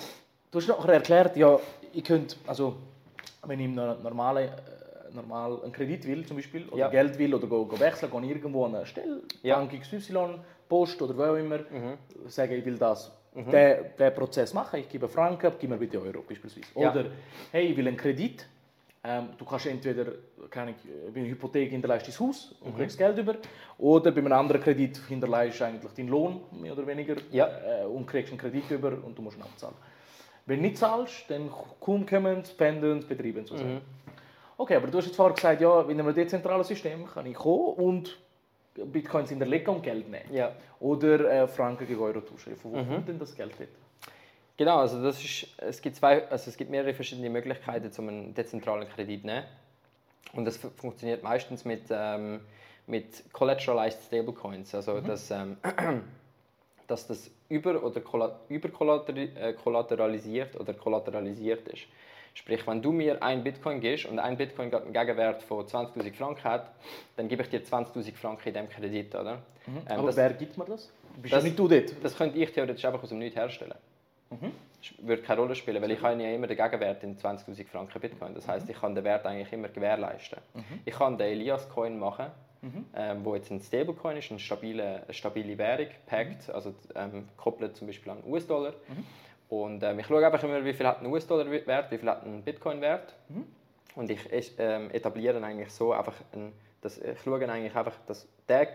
du 0.51 0.59
hast 0.59 0.69
noch 0.69 0.85
erklärt, 0.87 1.37
ja, 1.37 1.59
ich 1.93 2.05
könnte, 2.05 2.37
also 2.47 2.77
wenn 3.47 3.59
ich 3.59 3.67
im 3.67 3.75
normalen 3.75 4.51
normal 5.15 5.63
einen 5.63 5.73
Kredit 5.73 6.07
will 6.07 6.25
zum 6.25 6.37
Beispiel, 6.37 6.69
oder 6.69 6.79
ja. 6.79 6.89
Geld 6.89 7.19
will 7.19 7.35
oder 7.35 7.47
go, 7.47 7.65
go 7.65 7.79
wechseln, 7.79 8.11
gehe 8.11 8.31
irgendwo 8.31 8.65
an 8.65 8.75
eine 8.75 8.87
Stelle, 8.87 9.23
ja. 9.43 9.57
Bank 9.57 9.79
XY, 9.81 10.39
Post 10.69 11.01
oder 11.03 11.17
wo 11.17 11.23
auch 11.23 11.37
immer, 11.37 11.59
mhm. 11.59 11.99
sage 12.27 12.57
ich 12.57 12.65
will 12.65 12.79
das 12.79 13.13
mhm. 13.35 13.51
den, 13.51 13.77
den 13.99 14.15
Prozess 14.15 14.53
machen. 14.55 14.81
Ich 14.81 14.89
gebe 14.89 15.09
Franken, 15.09 15.53
gib 15.59 15.71
mir 15.71 15.77
bitte 15.77 16.01
Euro 16.01 16.23
beispielsweise. 16.27 16.67
Ja. 16.77 16.91
Oder 16.91 17.07
hey, 17.51 17.67
ich 17.67 17.77
will 17.77 17.89
einen 17.89 17.97
Kredit. 17.97 18.47
Ähm, 19.05 19.31
du 19.37 19.45
kannst 19.45 19.67
entweder 19.67 20.13
keine 20.49 20.75
bei 21.13 21.21
einer 21.21 21.29
Hypothek 21.29 21.71
hinterleist 21.71 22.07
dein 22.07 22.19
Haus 22.21 22.55
und 22.61 22.75
mhm. 22.75 22.79
kriegst 22.79 22.97
Geld 22.97 23.19
über, 23.19 23.35
oder 23.79 24.13
bei 24.13 24.21
einem 24.21 24.33
anderen 24.33 24.63
Kredit 24.63 24.97
hinterleist 25.09 25.59
du 25.59 25.65
eigentlich 25.65 25.93
deinen 25.93 26.09
Lohn 26.09 26.41
mehr 26.53 26.73
oder 26.73 26.87
weniger 26.87 27.17
ja. 27.33 27.49
äh, 27.49 27.85
und 27.85 28.07
kriegst 28.07 28.31
einen 28.31 28.39
Kredit 28.39 28.71
über 28.71 28.93
und 29.05 29.19
du 29.19 29.23
musst 29.23 29.39
ihn 29.39 29.43
abzahlen. 29.43 29.75
Wenn 30.47 30.59
du 30.59 30.63
nicht 30.63 30.79
zahlst, 30.79 31.25
dann 31.29 31.51
kommen 31.81 32.45
Spenden, 32.45 33.05
Betriebe 33.07 33.45
so. 33.45 33.57
Mhm. 33.57 33.81
Okay, 34.63 34.77
aber 34.77 34.87
du 34.87 34.99
hast 34.99 35.07
jetzt 35.07 35.17
vorher 35.17 35.35
gesagt, 35.35 35.61
ja, 35.61 35.83
in 35.83 35.99
einem 35.99 36.15
dezentralen 36.15 36.63
System 36.63 37.05
kann 37.05 37.27
ich 37.27 37.35
kommen 37.35 37.75
und 37.75 38.17
Bitcoins 38.77 39.31
hinterlegen 39.31 39.75
und 39.75 39.83
Geld 39.83 40.09
nehmen. 40.09 40.33
Ja. 40.33 40.53
Oder 40.79 41.29
äh, 41.29 41.49
Franken 41.49 41.85
gegen 41.85 42.01
Euro 42.01 42.21
tauschen. 42.21 42.55
Von 42.55 42.73
wo 42.73 42.77
mhm. 42.77 42.89
kommt 42.89 43.09
denn 43.09 43.19
das 43.19 43.35
Geld 43.35 43.51
dort? 43.59 43.69
Genau, 44.57 44.79
also 44.79 45.03
das 45.03 45.21
ist, 45.21 45.49
es, 45.57 45.83
gibt 45.83 45.97
zwei, 45.97 46.29
also 46.29 46.49
es 46.49 46.57
gibt 46.57 46.71
mehrere 46.71 46.95
verschiedene 46.95 47.29
Möglichkeiten, 47.29 47.91
um 47.99 48.09
einen 48.09 48.33
dezentralen 48.35 48.89
Kredit 48.89 49.23
zu 49.23 49.27
nehmen. 49.27 49.43
Und 50.33 50.45
das 50.45 50.59
funktioniert 50.59 51.25
meistens 51.25 51.65
mit, 51.65 51.83
ähm, 51.91 52.43
mit 52.87 53.33
Collateralized 53.33 54.05
Stablecoins. 54.05 54.77
Also 54.77 54.95
mhm. 54.95 55.05
dass, 55.05 55.29
ähm, 55.33 55.57
dass 56.87 57.09
das 57.09 57.33
über- 57.49 57.83
oder 57.83 58.01
überkollateralisiert 58.49 60.55
äh, 60.55 60.59
oder 60.59 60.73
kollateralisiert 60.75 61.67
ist. 61.67 61.83
Sprich, 62.35 62.67
wenn 62.67 62.81
du 62.81 62.93
mir 62.93 63.23
ein 63.23 63.45
Bitcoin 63.45 63.81
gibst 63.81 64.07
und 64.07 64.19
ein 64.19 64.37
Bitcoin 64.37 64.73
einen 64.75 64.93
Gegenwert 64.93 65.43
von 65.43 65.67
20.000 65.67 66.15
Franken 66.15 66.45
hat, 66.45 66.71
dann 67.17 67.29
gebe 67.29 67.43
ich 67.43 67.51
dir 67.51 67.63
20.000 67.63 68.15
Franken 68.15 68.49
in 68.49 68.55
diesem 68.55 68.69
Kredit, 68.71 69.15
oder? 69.15 69.37
Mhm. 69.67 69.79
Ähm, 69.89 69.99
Aber 69.99 70.07
das, 70.07 70.17
wer 70.17 70.33
gibt 70.33 70.57
mir 70.57 70.65
das? 70.65 70.91
Bist 71.21 71.35
das, 71.35 71.45
nicht 71.45 71.59
du 71.59 71.69
dort? 71.69 71.93
Das 72.03 72.17
könnte 72.17 72.39
ich 72.39 72.51
theoretisch 72.53 72.85
einfach 72.85 73.03
aus 73.03 73.11
dem 73.11 73.19
Nichts 73.19 73.37
herstellen. 73.37 73.75
Mhm. 74.31 74.53
Das 74.81 75.07
würde 75.07 75.23
keine 75.23 75.41
Rolle 75.41 75.55
spielen, 75.55 75.81
weil 75.83 75.91
ich 75.91 76.01
habe 76.01 76.21
ja 76.23 76.31
immer 76.31 76.47
den 76.47 76.57
Gegenwert 76.57 77.03
in 77.05 77.17
20.000 77.17 77.67
Franken 77.67 78.01
Bitcoin. 78.01 78.35
Das 78.35 78.49
heißt, 78.49 78.67
mhm. 78.67 78.73
ich 78.73 78.81
kann 78.81 78.95
den 78.95 79.05
Wert 79.05 79.27
eigentlich 79.27 79.53
immer 79.53 79.69
gewährleisten. 79.69 80.39
Mhm. 80.55 80.81
Ich 80.85 80.95
kann 80.95 81.19
den 81.19 81.29
Elias 81.29 81.69
Coin 81.69 81.99
machen, 81.99 82.27
mhm. 82.63 82.87
ähm, 82.97 83.25
wo 83.25 83.35
jetzt 83.35 83.51
ein 83.51 83.61
Stablecoin 83.61 84.17
ist, 84.17 84.31
eine 84.31 84.41
stabile, 84.41 85.03
eine 85.05 85.13
stabile 85.13 85.59
Währung, 85.59 85.89
pegged, 86.07 86.49
mhm. 86.49 86.55
also 86.55 86.75
ähm, 86.95 87.29
koppelt 87.37 87.77
zum 87.77 87.87
Beispiel 87.87 88.11
an 88.11 88.23
US-Dollar. 88.27 88.73
Mhm. 88.89 89.05
Und 89.53 89.83
ähm, 89.83 89.99
ich 89.99 90.07
schaue 90.07 90.25
einfach 90.25 90.43
immer, 90.45 90.65
wie 90.65 90.73
viel 90.73 90.87
hat 90.87 91.03
ein 91.03 91.07
US-Dollar 91.09 91.51
Wert, 91.51 91.91
wie 91.91 91.99
viel 91.99 92.09
hat 92.09 92.25
ein 92.25 92.43
Bitcoin 92.43 92.81
Wert. 92.81 93.15
Mhm. 93.29 93.45
Und 93.95 94.11
ich 94.11 94.27
ähm, 94.57 94.91
etabliere 94.91 95.45
eigentlich 95.45 95.71
so 95.71 95.93
einfach, 95.93 96.15
ein, 96.33 96.55
dass, 96.81 96.97
ich 96.97 97.21
schaue 97.21 97.47
eigentlich 97.47 97.77
einfach, 97.77 97.93
dass, 98.07 98.27
der, 98.49 98.69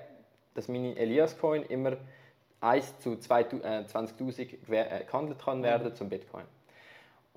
dass 0.54 0.68
meine 0.68 0.96
Elias-Coin 0.96 1.63
immer 1.63 1.98
1 2.62 3.00
zu 3.00 3.13
20.000 3.13 4.70
äh, 4.70 5.04
gehandelt 5.04 5.40
kann 5.40 5.63
werden 5.63 5.88
mhm. 5.88 5.96
zum 5.96 6.10
Bitcoin. 6.10 6.46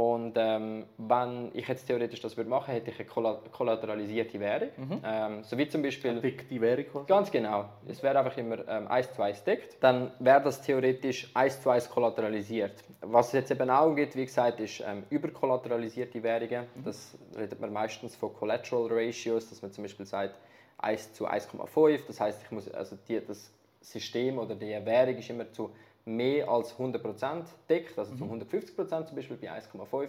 Und 0.00 0.32
ähm, 0.38 0.86
wenn 0.96 1.50
ich 1.52 1.68
jetzt 1.68 1.86
theoretisch 1.86 2.22
das 2.22 2.34
würde 2.34 2.48
machen, 2.48 2.72
hätte 2.72 2.90
ich 2.90 2.98
eine 2.98 3.38
kollateralisierte 3.52 4.40
Währung. 4.40 4.70
Mhm. 4.78 5.00
Ähm, 5.04 5.44
so 5.44 5.58
wie 5.58 5.68
zum 5.68 5.82
Beispiel. 5.82 6.18
Deckt 6.22 6.50
die 6.50 6.58
Währung 6.58 6.86
quasi? 6.86 7.06
Ganz 7.06 7.30
genau. 7.30 7.66
Es 7.86 8.02
wäre 8.02 8.18
einfach 8.18 8.34
immer 8.38 8.66
ähm, 8.66 8.88
1 8.88 9.12
zu 9.12 9.20
1 9.20 9.44
deckt. 9.44 9.76
Dann 9.80 10.10
wäre 10.18 10.40
das 10.40 10.62
theoretisch 10.62 11.30
1 11.34 11.60
zu 11.60 11.68
1 11.68 11.90
kollateralisiert. 11.90 12.82
Was 13.02 13.26
es 13.26 13.32
jetzt 13.34 13.50
eben 13.50 13.68
auch 13.68 13.94
gibt, 13.94 14.16
wie 14.16 14.24
gesagt, 14.24 14.58
ist 14.60 14.82
ähm, 14.86 15.02
überkollateralisierte 15.10 16.22
Währungen. 16.22 16.64
Mhm. 16.76 16.82
Das 16.82 17.18
redet 17.36 17.60
man 17.60 17.70
meistens 17.70 18.16
von 18.16 18.32
Collateral 18.32 18.88
Ratios, 18.90 19.50
dass 19.50 19.60
man 19.60 19.70
zum 19.70 19.84
Beispiel 19.84 20.06
sagt 20.06 20.34
1 20.78 21.12
zu 21.12 21.28
1,5. 21.28 22.06
Das 22.06 22.18
heißt, 22.18 22.42
ich 22.42 22.50
muss, 22.50 22.70
also 22.70 22.96
die, 23.06 23.20
das 23.22 23.52
System 23.82 24.38
oder 24.38 24.54
die 24.54 24.70
Währung 24.82 25.16
ist 25.16 25.28
immer 25.28 25.52
zu 25.52 25.70
mehr 26.04 26.48
als 26.48 26.76
100% 26.76 27.44
deckt, 27.68 27.98
also 27.98 28.14
zu 28.14 28.24
150% 28.24 29.00
mhm. 29.00 29.06
zum 29.06 29.16
Beispiel 29.16 29.36
bei 29.36 29.50
1,5. 29.50 30.08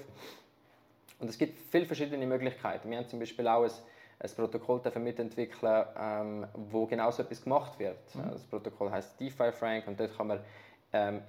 Und 1.20 1.30
es 1.30 1.38
gibt 1.38 1.60
viele 1.60 1.86
verschiedene 1.86 2.26
Möglichkeiten. 2.26 2.90
Wir 2.90 2.98
haben 2.98 3.08
zum 3.08 3.20
Beispiel 3.20 3.48
auch 3.48 3.64
ein, 3.64 3.72
ein 4.20 4.30
Protokoll 4.36 4.82
mitentwickeln, 4.96 5.86
ähm, 5.98 6.48
wo 6.54 6.86
genau 6.88 7.12
so 7.12 7.24
etwas 7.24 7.44
gemacht 7.44 7.78
wird. 7.80 8.16
Mhm. 8.16 8.32
Das 8.32 8.44
Protokoll 8.44 8.92
heißt 8.92 9.20
DeFi 9.20 9.52
Frank 9.52 9.88
und 9.88 10.00
dort 10.00 10.18
kann 10.18 10.28
man 10.28 10.40
ähm, 10.94 11.22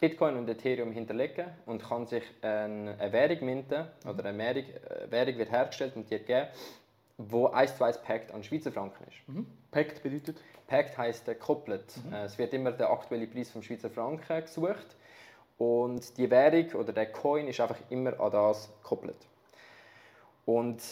Bitcoin 0.00 0.36
und 0.36 0.48
Ethereum 0.48 0.92
hinterlegen 0.92 1.46
und 1.66 1.82
kann 1.82 2.06
sich 2.06 2.24
eine, 2.42 2.96
eine 2.98 3.12
Währung 3.12 3.44
minten 3.44 3.86
oder 4.06 4.24
eine 4.24 4.38
Währung, 4.38 4.64
eine 4.64 5.00
äh, 5.00 5.10
Währung 5.10 5.38
wird 5.38 5.50
hergestellt 5.50 5.96
und 5.96 6.10
die 6.10 6.18
gegeben, 6.18 6.48
wo 7.18 7.46
eins 7.48 7.76
zu 7.76 7.84
eins 7.84 8.00
packt 8.00 8.32
an 8.32 8.42
Schweizer 8.42 8.72
Franken 8.72 9.04
ist. 9.04 9.28
Mhm. 9.28 9.46
Packt 9.70 10.02
bedeutet? 10.02 10.36
Packt 10.66 10.96
heisst 10.98 11.28
äh, 11.28 11.34
koppelt. 11.34 11.84
Mhm. 12.04 12.12
Äh, 12.12 12.24
es 12.24 12.38
wird 12.38 12.52
immer 12.54 12.72
der 12.72 12.90
aktuelle 12.90 13.26
Preis 13.26 13.50
vom 13.50 13.62
Schweizer 13.62 13.90
Franken 13.90 14.40
gesucht 14.40 14.96
und 15.58 16.16
die 16.18 16.30
Währung 16.30 16.80
oder 16.80 16.92
der 16.92 17.12
Coin 17.12 17.46
ist 17.46 17.60
einfach 17.60 17.78
immer 17.90 18.18
an 18.18 18.32
das 18.32 18.72
gekoppelt. 18.82 19.16
Und 20.44 20.82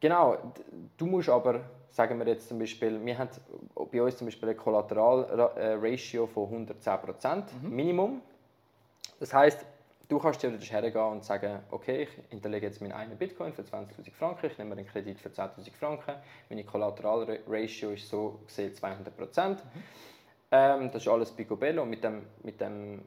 genau, 0.00 0.38
du 0.96 1.06
musst 1.06 1.28
aber, 1.28 1.60
sagen 1.90 2.18
wir 2.18 2.26
jetzt 2.26 2.48
zum 2.48 2.58
Beispiel, 2.58 3.04
wir 3.04 3.18
haben 3.18 3.28
bei 3.90 4.02
uns 4.02 4.16
zum 4.16 4.26
Beispiel 4.26 4.48
ein 4.48 4.56
Kollateralratio 4.56 6.26
von 6.26 6.66
110% 6.66 7.44
mhm. 7.62 7.70
Minimum. 7.70 8.22
Das 9.20 9.32
heißt, 9.34 9.64
Du 10.12 10.18
kannst 10.18 10.42
theoretisch 10.42 10.70
hergehen 10.70 11.06
und 11.06 11.24
sagen, 11.24 11.60
okay, 11.70 12.02
ich 12.02 12.10
hinterlege 12.28 12.66
jetzt 12.66 12.82
meinen 12.82 12.92
einen 12.92 13.16
Bitcoin 13.16 13.54
für 13.54 13.62
20.000 13.62 14.12
Franken, 14.12 14.44
ich 14.44 14.58
nehme 14.58 14.72
einen 14.72 14.86
Kredit 14.86 15.18
für 15.18 15.30
10.000 15.30 15.72
Franken, 15.72 16.12
meine 16.50 16.64
Kollateralratio 16.64 17.92
ist 17.92 18.10
so 18.10 18.40
gesehen 18.46 18.74
200 18.74 19.16
Prozent. 19.16 19.64
Mhm. 19.64 19.82
Ähm, 20.50 20.90
das 20.92 21.04
ist 21.04 21.08
alles 21.08 21.30
picobello. 21.30 21.86
Mit 21.86 22.04
dem, 22.04 22.26
mit 22.42 22.60
dem, 22.60 23.00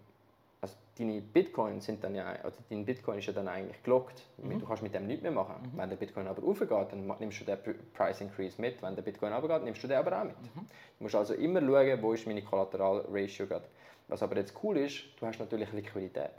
also 0.60 0.74
deine 0.98 1.22
Bitcoins 1.22 1.86
sind 1.86 2.04
dann 2.04 2.16
ja, 2.16 2.26
also 2.42 2.58
dein 2.72 2.84
Bitcoin 2.84 3.20
ist 3.20 3.28
ja 3.28 3.34
dann 3.34 3.50
eigentlich 3.50 3.84
gelockt. 3.84 4.24
Mhm. 4.40 4.62
Du 4.62 4.66
kannst 4.66 4.82
mit 4.82 4.96
dem 4.96 5.06
nichts 5.06 5.22
mehr 5.22 5.32
machen. 5.32 5.58
Mhm. 5.62 5.78
Wenn 5.78 5.90
der 5.90 5.98
Bitcoin 5.98 6.26
aber 6.26 6.42
aufgeht, 6.44 6.72
dann 6.72 7.06
nimmst 7.20 7.40
du 7.40 7.46
den 7.46 7.60
Price 7.94 8.20
Increase 8.20 8.60
mit. 8.60 8.82
Wenn 8.82 8.96
der 8.96 9.04
Bitcoin 9.04 9.32
runtergeht, 9.32 9.64
nimmst 9.64 9.84
du 9.84 9.88
den 9.88 9.98
aber 9.98 10.22
auch 10.22 10.24
mit. 10.24 10.42
Mhm. 10.42 10.68
Du 10.98 11.04
musst 11.04 11.14
also 11.14 11.36
immer 11.36 11.62
schauen, 11.62 12.02
wo 12.02 12.14
ist 12.14 12.26
meine 12.26 12.42
Kollateralratio 12.42 13.46
gerade. 13.46 13.66
Was 14.08 14.24
aber 14.24 14.38
jetzt 14.38 14.56
cool 14.64 14.78
ist, 14.78 15.04
du 15.20 15.28
hast 15.28 15.38
natürlich 15.38 15.72
Liquidität. 15.72 16.32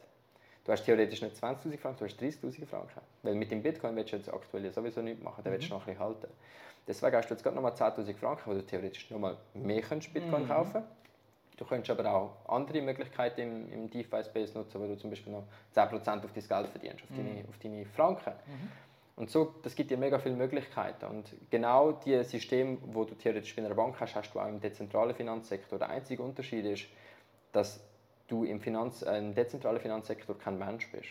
Du 0.66 0.72
hast 0.72 0.85
theoretisch 0.85 1.22
nicht 1.22 1.37
20.000 1.37 1.79
Franken, 1.79 1.98
du 2.00 2.05
hast 2.07 2.20
30.000 2.20 2.66
Franken. 2.66 3.00
Weil 3.22 3.37
mit 3.37 3.50
dem 3.50 3.62
Bitcoin 3.62 3.94
willst 3.94 4.12
du 4.12 4.16
jetzt 4.16 4.33
aktuell 4.33 4.70
sowieso 4.72 5.00
nichts 5.00 5.22
machen, 5.22 5.42
mhm. 5.44 5.52
willst 5.52 5.68
du 5.68 5.74
noch 5.74 5.83
ein 5.83 5.87
bisschen 5.87 6.05
halten. 6.05 6.29
Deswegen 6.88 7.16
hast 7.16 7.29
du 7.29 7.35
jetzt 7.35 7.42
gerade 7.42 7.57
nochmal 7.57 7.72
10.000 7.72 8.16
Franken, 8.16 8.50
wo 8.50 8.55
du 8.55 8.66
theoretisch 8.66 9.11
nochmal 9.11 9.37
mehr 9.55 9.81
könntest 9.81 10.12
Bitcoin 10.12 10.42
mhm. 10.42 10.48
kaufen 10.48 10.85
Du 11.57 11.64
könntest 11.64 11.98
aber 11.98 12.12
auch 12.12 12.37
andere 12.48 12.83
Möglichkeiten 12.83 13.40
im, 13.40 13.72
im 13.72 13.90
DeFi-Space 13.90 14.55
nutzen, 14.55 14.79
wo 14.81 14.87
du 14.87 14.96
zum 14.96 15.09
Beispiel 15.09 15.33
noch 15.33 15.44
10% 15.74 15.94
auf 15.94 16.33
dein 16.33 16.48
Geld 16.48 16.68
verdienst, 16.68 17.02
auf, 17.05 17.11
mhm. 17.11 17.16
deine, 17.16 17.48
auf 17.48 17.59
deine 17.62 17.87
Franken. 17.87 18.33
Mhm. 18.46 18.72
Und 19.16 19.31
so, 19.31 19.55
das 19.62 19.74
gibt 19.74 19.90
dir 19.90 19.96
mega 19.96 20.18
viele 20.18 20.37
Möglichkeiten. 20.37 21.07
Und 21.07 21.35
genau 21.50 21.92
die 21.92 22.22
System, 22.24 22.79
wo 22.83 23.05
du 23.05 23.14
theoretisch 23.14 23.57
bei 23.57 23.64
einer 23.64 23.74
Bank 23.74 23.98
hast, 23.98 24.14
hast 24.14 24.35
du 24.35 24.40
auch 24.40 24.48
im 24.48 24.61
dezentralen 24.61 25.14
Finanzsektor. 25.14 25.79
Der 25.79 25.88
einzige 25.88 26.22
Unterschied 26.22 26.66
ist, 26.66 26.85
dass 27.52 27.81
du 28.29 28.45
im, 28.45 28.61
Finanz-, 28.61 29.03
äh, 29.03 29.19
im 29.19 29.35
dezentralen 29.35 29.81
Finanzsektor 29.81 30.39
kein 30.39 30.59
Mensch 30.59 30.91
bist. 30.91 31.09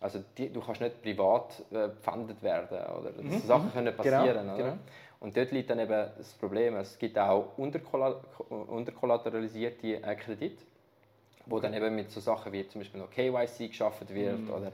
Also 0.00 0.22
die, 0.38 0.50
du 0.50 0.60
kannst 0.60 0.80
nicht 0.80 1.02
privat 1.02 1.62
äh, 1.70 1.88
gepfändet 1.88 2.42
werden 2.42 2.78
oder 2.98 3.10
Mhm. 3.22 3.32
so 3.40 3.46
Sachen 3.46 3.72
können 3.72 3.94
passieren. 3.94 4.46
Genau, 4.46 4.56
genau. 4.56 4.78
Und 5.20 5.36
dort 5.36 5.50
liegt 5.52 5.68
dann 5.68 5.78
eben 5.78 6.08
das 6.16 6.32
Problem. 6.34 6.76
Es 6.76 6.98
gibt 6.98 7.18
auch 7.18 7.58
unterkolla- 7.58 8.16
unterkollateralisierte 8.48 10.02
äh, 10.02 10.14
Kredite, 10.16 10.62
wo 11.46 11.60
dann 11.60 11.74
eben 11.74 11.94
mit 11.94 12.10
so 12.10 12.20
Sachen 12.20 12.52
wie 12.52 12.66
zum 12.66 12.80
Beispiel 12.80 13.00
noch 13.00 13.10
KYC 13.10 13.68
geschaffen 13.68 14.08
wird 14.08 14.38
Mhm. 14.40 14.50
oder 14.50 14.72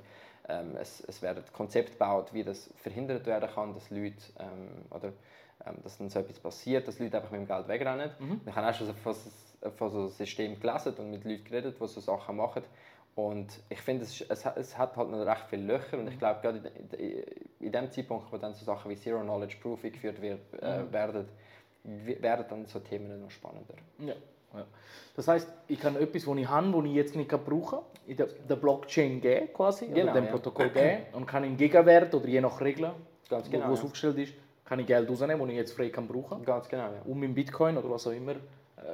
ähm, 0.49 0.77
es, 0.81 1.01
es 1.09 1.22
werden 1.22 1.42
Konzepte 1.53 1.92
gebaut, 1.92 2.33
wie 2.33 2.44
das 2.44 2.70
verhindert 2.77 3.27
werden 3.27 3.49
kann, 3.53 3.75
dass 3.75 3.90
Leute 3.90 4.14
ähm, 4.38 4.68
oder 4.90 5.09
ähm, 5.66 5.77
dass 5.83 5.99
dann 5.99 6.09
so 6.09 6.20
etwas 6.20 6.38
passiert, 6.38 6.87
dass 6.87 6.99
Leute 7.01 7.16
einfach 7.16 7.31
mit 7.33 7.40
dem 7.40 7.49
Geld 7.49 7.66
wegrennen. 7.66 8.11
Mhm. 8.20 8.40
Ich 8.46 8.55
habe 8.55 8.68
auch 8.68 8.75
schon 8.75 8.87
so- 8.87 8.92
von 9.70 9.90
so 9.90 9.98
einem 9.98 10.09
System 10.11 10.59
gelesen 10.61 10.94
und 10.98 11.11
mit 11.11 11.24
Leuten 11.24 11.44
geredet, 11.44 11.76
die 11.81 11.87
so 11.87 12.00
Sachen 12.00 12.37
machen. 12.37 12.62
Und 13.14 13.48
ich 13.70 13.81
finde, 13.81 14.05
es, 14.05 14.20
es, 14.20 14.44
hat- 14.44 14.59
es 14.59 14.76
hat 14.76 14.94
halt 14.96 15.11
noch 15.11 15.24
recht 15.24 15.44
viele 15.48 15.62
Löcher 15.62 15.96
Mhm. 15.96 16.02
und 16.07 16.12
ich 16.12 16.18
glaube, 16.18 16.40
gerade 16.42 16.59
in, 16.59 16.98
in, 16.98 17.22
in 17.61 17.72
dem 17.72 17.90
Zeitpunkt, 17.90 18.31
wo 18.31 18.37
dann 18.37 18.52
so 18.55 18.64
Sachen 18.64 18.90
wie 18.90 18.96
Zero 18.96 19.20
Knowledge 19.20 19.57
Proof 19.62 19.85
eingeführt 19.85 20.20
wird, 20.20 20.38
äh, 20.61 20.83
Mhm. 20.83 20.92
werden, 20.92 21.29
werden 21.85 22.44
dann 22.50 22.66
so 22.66 22.79
Themen 22.81 23.20
noch 23.22 23.31
spannender. 23.31 23.74
Ja. 24.00 24.14
Ja. 24.55 24.64
Das 25.16 25.29
heißt, 25.29 25.48
ich 25.68 25.81
kann 25.81 25.96
etwas, 25.96 26.24
das 26.24 26.37
ich 26.37 26.48
habe, 26.48 26.72
das 26.72 26.85
ich 26.85 26.92
jetzt 26.94 27.16
nicht 27.16 27.29
brauchen 27.31 27.70
kann, 27.70 27.81
in 28.07 28.16
der, 28.16 28.26
der 28.48 28.57
Blockchain 28.57 29.20
geben, 29.20 29.52
quasi, 29.52 29.87
Genau, 29.87 30.02
oder 30.05 30.12
dem 30.12 30.24
ja. 30.26 30.31
Protokoll 30.31 30.70
geben 30.70 30.98
und 31.12 31.26
kann 31.26 31.42
im 31.44 31.57
Gegenwert 31.57 32.14
oder 32.14 32.26
je 32.26 32.40
nach 32.40 32.61
Regeln, 32.61 32.92
Ganz 33.29 33.46
wo, 33.48 33.50
genau, 33.50 33.68
wo 33.68 33.72
es 33.72 33.81
ja. 33.81 33.85
aufgestellt 33.87 34.18
ist, 34.18 34.35
kann 34.64 34.79
ich 34.79 34.87
Geld 34.87 35.09
rausnehmen, 35.09 35.40
das 35.40 35.48
ich 35.50 35.57
jetzt 35.57 35.72
frei 35.72 35.88
kann 35.88 36.07
brauchen 36.07 36.44
Ganz 36.44 36.68
genau, 36.68 36.85
ja. 36.85 37.02
Und 37.05 37.18
mit 37.18 37.35
Bitcoin 37.35 37.76
oder 37.76 37.90
was 37.90 38.07
auch 38.07 38.12
immer 38.12 38.35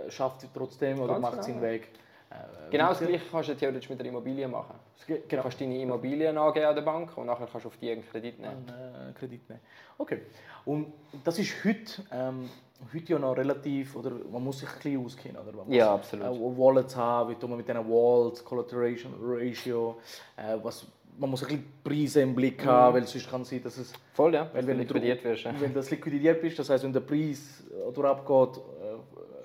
schafft 0.09 0.43
es 0.45 0.49
trotzdem 0.53 0.99
oder 1.01 1.15
Ganz 1.15 1.23
macht 1.23 1.33
genau, 1.35 1.43
seinen. 1.47 1.63
Weg. 1.63 1.89
Äh, 2.31 2.35
Genau 2.71 2.89
das 2.89 2.99
gleiche 3.01 3.21
kannst 3.31 3.49
du 3.51 3.55
theoretisch 3.55 3.91
mit 3.91 3.99
der 3.99 4.07
Immobilie 4.07 4.49
machen. 4.49 4.75
Ge- 5.07 5.19
Du 5.21 5.29
Genau. 5.29 5.43
kannst 5.43 5.61
deine 5.61 5.79
Immobilien 5.81 6.39
angeben 6.39 6.67
an 6.67 6.75
der 6.75 6.83
Bank 6.83 7.17
und 7.19 7.27
nachher 7.27 7.47
kannst 7.51 7.65
du 7.65 7.69
auf 7.69 7.77
die 7.77 7.91
einen 7.91 8.03
Kredit 8.09 8.39
nehmen. 8.39 8.67
Einen, 8.69 9.11
äh, 9.11 9.13
Kredit 9.19 9.49
nehmen. 9.49 9.61
Okay. 9.99 10.23
Und 10.65 10.93
das 11.25 11.39
ist 11.39 11.53
heute, 11.65 12.03
ähm, 12.13 12.49
heute 12.95 13.13
ja 13.13 13.19
noch 13.19 13.37
relativ, 13.37 13.97
oder 13.97 14.11
man 14.31 14.43
muss 14.45 14.61
sich 14.61 14.69
ein 14.69 14.75
bisschen 14.77 15.05
auskennen, 15.05 15.37
oder? 15.43 15.53
Man 15.57 15.67
muss, 15.67 15.77
Ja, 15.77 15.93
absolut. 15.95 16.25
Äh, 16.27 16.59
Wallets 16.59 16.97
haben, 16.97 17.31
wie 17.31 17.35
tun 17.35 17.51
wir 17.51 17.57
mit 17.57 17.69
diesen 17.69 17.87
Walls, 17.91 18.43
Collateration 18.45 19.13
Ratio, 19.21 19.99
äh, 20.37 20.57
was, 20.63 20.87
man 21.19 21.29
muss 21.29 21.43
ein 21.43 21.49
bisschen 21.49 21.65
Preise 21.85 22.23
im 22.23 22.35
Blick 22.35 22.65
haben, 22.65 22.95
weil 22.95 23.07
sonst 23.07 23.29
kann 23.29 23.43
es 23.43 23.51
sein, 23.51 23.63
dass 23.63 23.77
es, 23.77 23.93
Voll, 24.15 24.33
ja. 24.35 24.49
weil 24.55 24.67
wenn 24.67 24.79
du 24.79 24.83
liquidiert 24.85 25.23
wirst. 25.25 25.45
Ja. 25.45 25.53
wenn 25.61 25.75
das 25.75 25.91
liquidiert 25.91 26.41
bist, 26.41 26.59
das 26.59 26.71
heißt, 26.71 26.85
wenn 26.85 26.93
der 26.93 27.01
Preis 27.01 27.65
äh, 27.71 27.93
durchabgeht, 27.93 28.57
äh, 28.57 28.61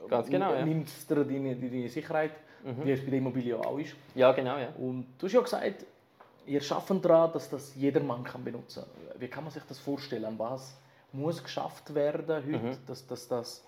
Ganz 0.10 0.30
genau, 0.30 0.54
ja. 0.54 0.66
Mhm. 0.66 0.82
es 0.82 1.06
dir 1.08 1.16
deine, 1.24 1.56
deine 1.56 1.90
Sicherheit, 1.90 2.32
wie 2.84 2.92
es 2.92 3.02
bei 3.04 3.10
der 3.12 3.20
Immobilie 3.20 3.58
auch 3.58 3.78
ist. 3.80 3.96
ja, 4.16 4.32
genau, 4.32 4.58
ja. 4.58 4.70
Und 4.78 5.06
du 5.20 5.26
hast 5.28 5.34
ja 5.34 5.42
gesagt, 5.42 5.86
ihr 6.46 6.62
arbeitet 6.72 7.06
daran, 7.06 7.32
dass 7.34 7.50
das 7.50 7.76
jedermann 7.76 8.24
kann 8.24 8.44
benutzen 8.44 8.84
kann. 8.84 9.22
Wie 9.22 9.28
kann 9.28 9.44
man 9.44 9.52
sich 9.54 9.64
das 9.68 9.80
vorstellen? 9.80 10.26
An 10.26 10.38
was 10.40 10.76
muss 11.14 11.42
geschafft 11.44 11.94
werden 11.96 12.28
heute, 12.28 12.48
Mhm. 12.48 12.78
dass, 12.86 13.06
dass 13.08 13.28
das 13.28 13.66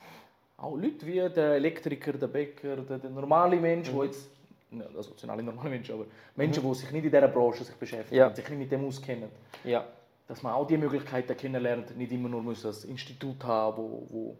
auch 0.57 0.75
Leute 0.75 1.05
wie 1.05 1.13
der 1.29 1.53
Elektriker, 1.55 2.13
der 2.13 2.27
Bäcker, 2.27 2.75
der, 2.77 2.97
der 2.99 3.09
normale 3.09 3.55
Mensch, 3.57 3.89
Mhm. 3.91 3.95
wo 3.95 4.03
jetzt, 4.03 4.29
ne, 4.71 4.85
also 4.95 5.13
sind 5.15 5.29
alle 5.29 5.41
normale 5.43 5.69
Menschen, 5.69 5.95
aber 5.95 6.05
Menschen, 6.35 6.61
die 6.63 6.75
sich 6.75 6.91
nicht 6.91 7.05
in 7.05 7.11
dieser 7.11 7.27
Branche 7.29 7.63
sich 7.63 7.75
beschäftigen, 7.75 8.15
Ja. 8.17 8.33
sich 8.35 8.47
nicht 8.49 8.59
mit 8.59 8.71
dem 8.71 8.85
auskennen, 8.85 9.29
ja. 9.63 9.85
dass 10.27 10.43
man 10.43 10.53
auch 10.53 10.67
die 10.67 10.77
Möglichkeiten 10.77 11.35
kennenlernt, 11.37 11.97
nicht 11.97 12.11
immer 12.11 12.27
nur 12.29 12.41
muss 12.43 12.61
das 12.63 12.83
Institut 12.83 13.43
haben, 13.45 13.77
wo, 13.77 14.05
wo, 14.09 14.37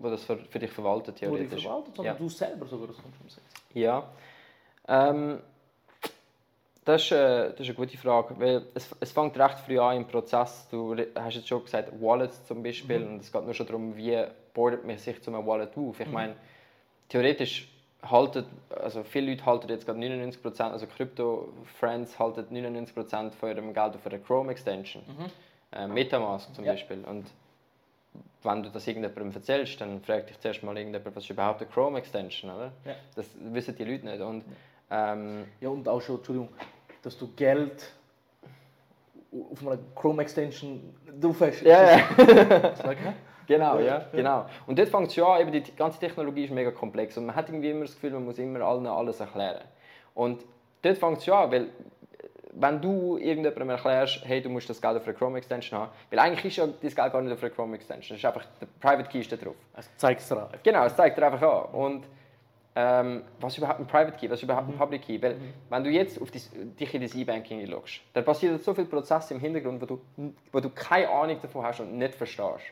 Wo 0.00 0.10
das 0.10 0.24
für, 0.24 0.36
für 0.36 0.58
dich 0.58 0.70
verwaltet, 0.70 1.16
wo 1.22 1.36
die 1.36 1.36
theoretisch. 1.46 1.62
verwaltet, 1.64 1.96
sondern 1.96 2.14
Ja. 2.14 2.18
du 2.18 2.28
selber 2.28 2.66
sogar 2.66 2.86
das 2.88 2.96
kannst 2.96 3.20
umsetzen. 3.20 3.42
Ja. 3.74 4.08
Ähm, 4.86 5.40
das, 6.84 7.02
ist, 7.02 7.12
äh, 7.12 7.50
das 7.50 7.60
ist 7.60 7.66
eine 7.66 7.74
gute 7.74 7.98
Frage, 7.98 8.34
weil 8.38 8.62
es, 8.74 8.94
es 9.00 9.12
fängt 9.12 9.38
recht 9.38 9.58
früh 9.58 9.78
an 9.78 9.96
im 9.98 10.06
Prozess. 10.06 10.66
Du 10.70 10.96
hast 11.14 11.34
jetzt 11.34 11.48
schon 11.48 11.62
gesagt, 11.64 11.90
Wallets 12.00 12.46
zum 12.46 12.62
Beispiel, 12.62 13.02
und 13.02 13.20
es 13.20 13.30
geht 13.32 13.44
nur 13.44 13.54
schon 13.54 13.66
darum, 13.66 13.96
wie 13.96 14.24
boardet 14.54 14.86
man 14.86 14.96
sich 14.98 15.20
zu 15.22 15.30
einem 15.34 15.46
Wallet 15.46 15.76
auf. 15.76 16.00
Ich 16.00 16.10
meine, 16.10 16.34
theoretisch 17.08 17.68
halten, 18.02 18.44
also 18.70 19.02
viele 19.02 19.30
Leute 19.32 19.44
halten 19.44 19.68
jetzt 19.68 19.84
gerade 19.84 19.98
99%, 19.98 20.62
also 20.62 20.86
Crypto-Friends 20.86 22.18
halten 22.18 22.46
99% 22.56 23.32
von 23.32 23.48
ihrem 23.50 23.74
Geld 23.74 23.94
auf 23.96 24.06
einer 24.06 24.18
Chrome-Extension. 24.18 25.02
Äh, 25.72 25.86
Metamask 25.88 26.54
zum 26.54 26.64
Ja. 26.64 26.72
Beispiel. 26.72 27.04
Und 27.04 27.26
wenn 28.42 28.62
du 28.62 28.70
das 28.70 28.86
irgendjemandem 28.86 29.32
erzählst, 29.34 29.80
dann 29.80 30.00
fragt 30.00 30.30
dich 30.30 30.38
zuerst 30.40 30.62
mal 30.62 30.76
irgendjemand, 30.76 31.14
was 31.16 31.24
ist 31.24 31.30
überhaupt 31.30 31.60
eine 31.60 31.70
Chrome-Extension, 31.70 32.50
oder? 32.50 32.72
Ja. 32.84 32.92
Das 33.16 33.26
wissen 33.40 33.76
die 33.76 33.84
Leute 33.84 34.06
nicht. 34.06 34.20
Und, 34.20 34.44
ähm, 34.90 35.44
Ja, 35.60 35.68
und 35.68 35.88
auch 35.88 36.00
schon, 36.00 36.16
Entschuldigung, 36.16 36.48
dass 37.02 37.18
du 37.18 37.28
Geld 37.34 37.92
auf 39.52 39.66
einer 39.66 39.78
Chrome 39.94 40.22
Extension 40.22 40.94
drauf 41.20 41.40
hast. 41.40 41.62
ja, 41.62 41.98
ja. 41.98 41.98
Hä? 42.16 43.12
Genau, 43.48 43.78
ja, 43.78 44.04
genau. 44.12 44.44
Und 44.66 44.78
dort 44.78 44.90
fängt 44.90 45.08
es 45.08 45.14
schon 45.14 45.24
an, 45.24 45.40
eben 45.40 45.50
die 45.50 45.74
ganze 45.74 45.98
Technologie 45.98 46.44
ist 46.44 46.52
mega 46.52 46.70
komplex 46.70 47.16
und 47.16 47.24
man 47.24 47.34
hat 47.34 47.48
irgendwie 47.48 47.70
immer 47.70 47.86
das 47.86 47.94
Gefühl, 47.94 48.10
man 48.10 48.26
muss 48.26 48.38
immer 48.38 48.60
allen 48.60 48.86
alles 48.86 49.20
erklären. 49.20 49.64
Und 50.12 50.44
dort 50.82 50.98
fängt 50.98 51.16
es 51.16 51.24
schon 51.24 51.32
an, 51.34 51.50
weil 51.50 51.68
wenn 52.60 52.80
du 52.80 53.16
irgendjemandem 53.16 53.70
erklärst, 53.70 54.24
hey, 54.24 54.42
du 54.42 54.48
musst 54.48 54.68
das 54.68 54.80
Geld 54.80 54.96
auf 54.96 55.06
einer 55.06 55.16
Chrome 55.16 55.38
Extension 55.38 55.80
haben, 55.80 55.90
weil 56.10 56.18
eigentlich 56.18 56.44
ist 56.46 56.56
ja 56.56 56.66
das 56.66 56.94
Geld 56.94 57.12
gar 57.12 57.22
nicht 57.22 57.32
auf 57.32 57.42
einer 57.42 57.50
Chrome 57.50 57.76
Extension, 57.76 58.16
es 58.16 58.22
ist 58.22 58.24
einfach, 58.24 58.44
der 58.60 58.66
Private 58.80 59.08
Key 59.08 59.20
ist 59.20 59.30
da 59.32 59.36
drauf. 59.36 59.56
Also 59.74 59.90
zeig 59.96 60.18
es 60.18 60.28
dir 60.28 60.48
Genau, 60.62 60.84
es 60.84 60.96
zeigt 60.96 61.16
dir 61.16 61.26
einfach 61.26 61.42
an. 61.42 61.74
Und 61.74 62.04
ähm, 62.74 63.24
was 63.40 63.52
ist 63.52 63.58
überhaupt 63.58 63.80
ein 63.80 63.86
Private 63.86 64.16
Key, 64.16 64.30
was 64.30 64.38
ist 64.38 64.44
überhaupt 64.44 64.68
ein 64.68 64.76
Public 64.76 65.02
Key? 65.02 65.20
Weil, 65.20 65.36
wenn 65.68 65.84
du 65.84 65.90
jetzt 65.90 66.20
auf 66.20 66.30
dis, 66.30 66.50
dich 66.52 66.94
in 66.94 67.02
das 67.02 67.14
E-Banking 67.14 67.60
einloggst, 67.60 68.00
dann 68.12 68.24
passieren 68.24 68.58
so 68.58 68.72
viele 68.74 68.86
Prozesse 68.86 69.34
im 69.34 69.40
Hintergrund, 69.40 69.82
wo 69.82 69.86
du, 69.86 70.00
wo 70.52 70.60
du 70.60 70.70
keine 70.70 71.08
Ahnung 71.08 71.38
davon 71.40 71.64
hast 71.64 71.80
und 71.80 71.98
nicht 71.98 72.14
verstehst. 72.14 72.64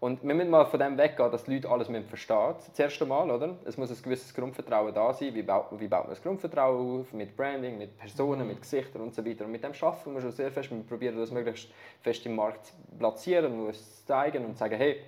Und 0.00 0.24
wir 0.24 0.34
müssen 0.34 0.48
mal 0.48 0.64
von 0.64 0.80
dem 0.80 0.96
weggehen, 0.96 1.30
dass 1.30 1.44
die 1.44 1.56
Leute 1.56 1.68
alles 1.68 1.90
müssen 1.90 2.08
verstehen 2.08 2.54
Das 2.68 2.78
erste 2.78 3.04
Mal, 3.04 3.30
oder? 3.30 3.56
Es 3.66 3.76
muss 3.76 3.90
ein 3.90 4.02
gewisses 4.02 4.34
Grundvertrauen 4.34 4.94
da 4.94 5.12
sein. 5.12 5.34
Wie 5.34 5.42
baut, 5.42 5.66
wie 5.78 5.88
baut 5.88 6.04
man 6.04 6.10
das 6.10 6.22
Grundvertrauen 6.22 7.00
auf? 7.00 7.12
Mit 7.12 7.36
Branding, 7.36 7.76
mit 7.76 7.98
Personen, 7.98 8.48
mit 8.48 8.62
Gesichtern 8.62 9.02
und 9.02 9.14
so 9.14 9.24
weiter. 9.24 9.44
Und 9.44 9.52
mit 9.52 9.62
dem 9.62 9.74
schaffen 9.74 10.14
wir 10.14 10.22
schon 10.22 10.32
sehr 10.32 10.50
fest. 10.50 10.70
Wir 10.70 10.82
probieren 10.84 11.18
das 11.18 11.30
möglichst 11.30 11.70
fest 12.00 12.24
im 12.24 12.34
Markt 12.34 12.66
zu 12.66 12.72
platzieren, 12.98 13.60
und 13.60 13.68
es 13.68 14.00
zu 14.00 14.06
zeigen 14.06 14.46
und 14.46 14.52
zu 14.54 14.60
sagen, 14.60 14.76
hey, 14.78 15.02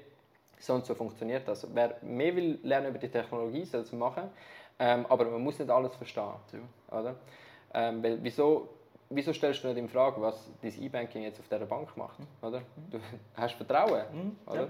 so 0.58 0.74
und 0.74 0.84
so 0.84 0.94
funktioniert 0.94 1.48
das. 1.48 1.66
Wer 1.74 1.96
mehr 2.02 2.36
will 2.36 2.58
lernen 2.62 2.88
über 2.88 2.98
die 2.98 3.08
Technologie, 3.08 3.64
soll 3.64 3.80
es 3.80 3.92
machen. 3.92 4.24
Ähm, 4.78 5.06
aber 5.08 5.24
man 5.24 5.42
muss 5.42 5.58
nicht 5.58 5.70
alles 5.70 5.94
verstehen. 5.96 6.68
Oder? 6.90 7.16
Ähm, 7.72 8.02
weil 8.02 8.18
wieso, 8.22 8.68
wieso 9.14 9.32
stellst 9.32 9.62
du 9.64 9.68
nicht 9.68 9.78
in 9.78 9.88
Frage, 9.88 10.20
was 10.20 10.50
dein 10.62 10.82
E-Banking 10.82 11.22
jetzt 11.22 11.38
auf 11.40 11.48
dieser 11.48 11.66
Bank 11.66 11.96
macht? 11.96 12.18
Oder? 12.42 12.62
Du 12.90 12.98
hast 13.34 13.54
Vertrauen. 13.54 14.36
Oder? 14.46 14.60
ja. 14.62 14.68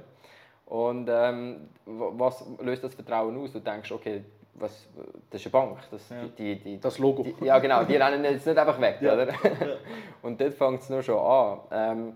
Und 0.67 1.09
ähm, 1.11 1.69
wa- 1.85 2.13
was 2.15 2.45
löst 2.61 2.85
das 2.85 2.95
Vertrauen 2.95 3.37
aus? 3.39 3.53
Du 3.53 3.61
denkst, 3.61 3.91
okay, 3.93 4.25
was, 4.55 4.87
das 5.31 5.41
ist 5.41 5.47
eine 5.47 5.53
Bank. 5.67 5.79
Das, 5.91 6.09
Ja. 6.09 6.25
die, 6.39 6.57
die, 6.61 6.81
Das 6.81 6.99
Logo. 6.99 7.23
die, 7.23 7.45
ja, 7.45 7.59
genau, 7.59 7.85
die 7.85 7.97
rennen 7.97 8.25
jetzt 8.25 8.47
nicht 8.47 8.57
einfach 8.59 8.81
weg. 8.81 8.99
Ja. 9.01 9.15
Oder? 9.15 9.29
Und 10.23 10.41
dort 10.41 10.55
fängt 10.55 10.81
es 10.81 10.89
nur 10.91 11.03
schon 11.03 11.19
an. 11.19 11.59
Ähm, 11.71 12.13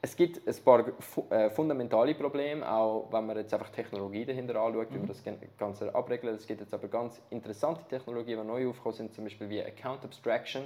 es 0.00 0.14
gibt 0.14 0.46
ein 0.46 0.54
paar 0.64 0.84
äh, 1.30 1.50
fundamentale 1.50 2.14
Probleme, 2.14 2.66
auch 2.70 3.08
wenn 3.10 3.26
man 3.26 3.36
jetzt 3.36 3.52
einfach 3.52 3.70
Technologie 3.70 4.24
dahinter 4.24 4.54
anschaut, 4.60 4.86
wie 4.92 4.98
man 4.98 5.08
das 5.08 5.24
Gan- 5.24 5.38
Ganze 5.58 5.92
abregeln. 5.92 6.36
Es 6.36 6.46
gibt 6.46 6.60
jetzt 6.60 6.72
aber 6.72 6.86
ganz 6.86 7.20
interessante 7.30 7.82
Technologien, 7.88 8.38
die 8.40 8.46
neu 8.46 8.68
aufgekommen 8.68 8.94
sind, 8.96 9.12
zum 9.12 9.24
Beispiel 9.24 9.48
wie 9.50 9.60
Account 9.62 10.04
Abstraction. 10.04 10.62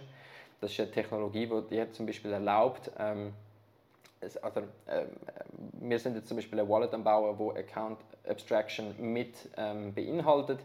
Das 0.62 0.70
ist 0.70 0.78
eine 0.78 0.92
Technologie, 0.92 1.46
die 1.46 1.68
dir 1.68 1.90
zum 1.90 2.06
Beispiel 2.06 2.32
erlaubt, 2.32 2.88
ähm, 2.96 3.32
es, 4.20 4.36
also, 4.36 4.60
ähm, 4.88 5.08
wir 5.80 5.98
sind 5.98 6.14
jetzt 6.14 6.28
zum 6.28 6.36
Beispiel 6.36 6.60
ein 6.60 6.68
Wallet 6.68 6.94
am 6.94 7.02
Bauen, 7.02 7.36
wo 7.36 7.50
Account 7.50 7.98
Abstraction 8.28 8.94
mit 8.98 9.34
ähm, 9.56 9.92
beinhaltet, 9.92 10.60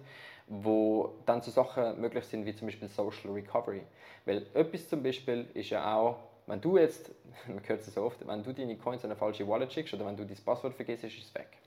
wo 0.45 1.15
dann 1.25 1.41
so 1.41 1.49
Sachen 1.49 1.99
möglich 1.99 2.23
sind 2.25 2.45
wie 2.45 2.55
zum 2.55 2.67
Beispiel 2.67 2.87
Social 2.87 3.31
Recovery. 3.31 3.81
Weil 4.25 4.45
etwas 4.53 4.87
zum 4.87 5.01
Beispiel 5.01 5.47
ist 5.55 5.71
ja 5.71 5.95
auch, 5.95 6.17
wenn 6.45 6.61
du 6.61 6.77
jetzt, 6.77 7.09
man 7.47 7.67
hört 7.67 7.81
es 7.81 7.91
so 7.91 8.03
oft, 8.03 8.25
wenn 8.27 8.43
du 8.43 8.53
deine 8.53 8.77
Coins 8.77 9.03
an 9.03 9.09
eine 9.09 9.17
falsche 9.17 9.47
Wallet 9.47 9.73
schickst 9.73 9.95
oder 9.95 10.05
wenn 10.05 10.15
du 10.15 10.25
dein 10.25 10.37
Passwort 10.37 10.75
vergisst, 10.75 11.05
ist 11.05 11.17
es 11.17 11.33
weg. 11.33 11.57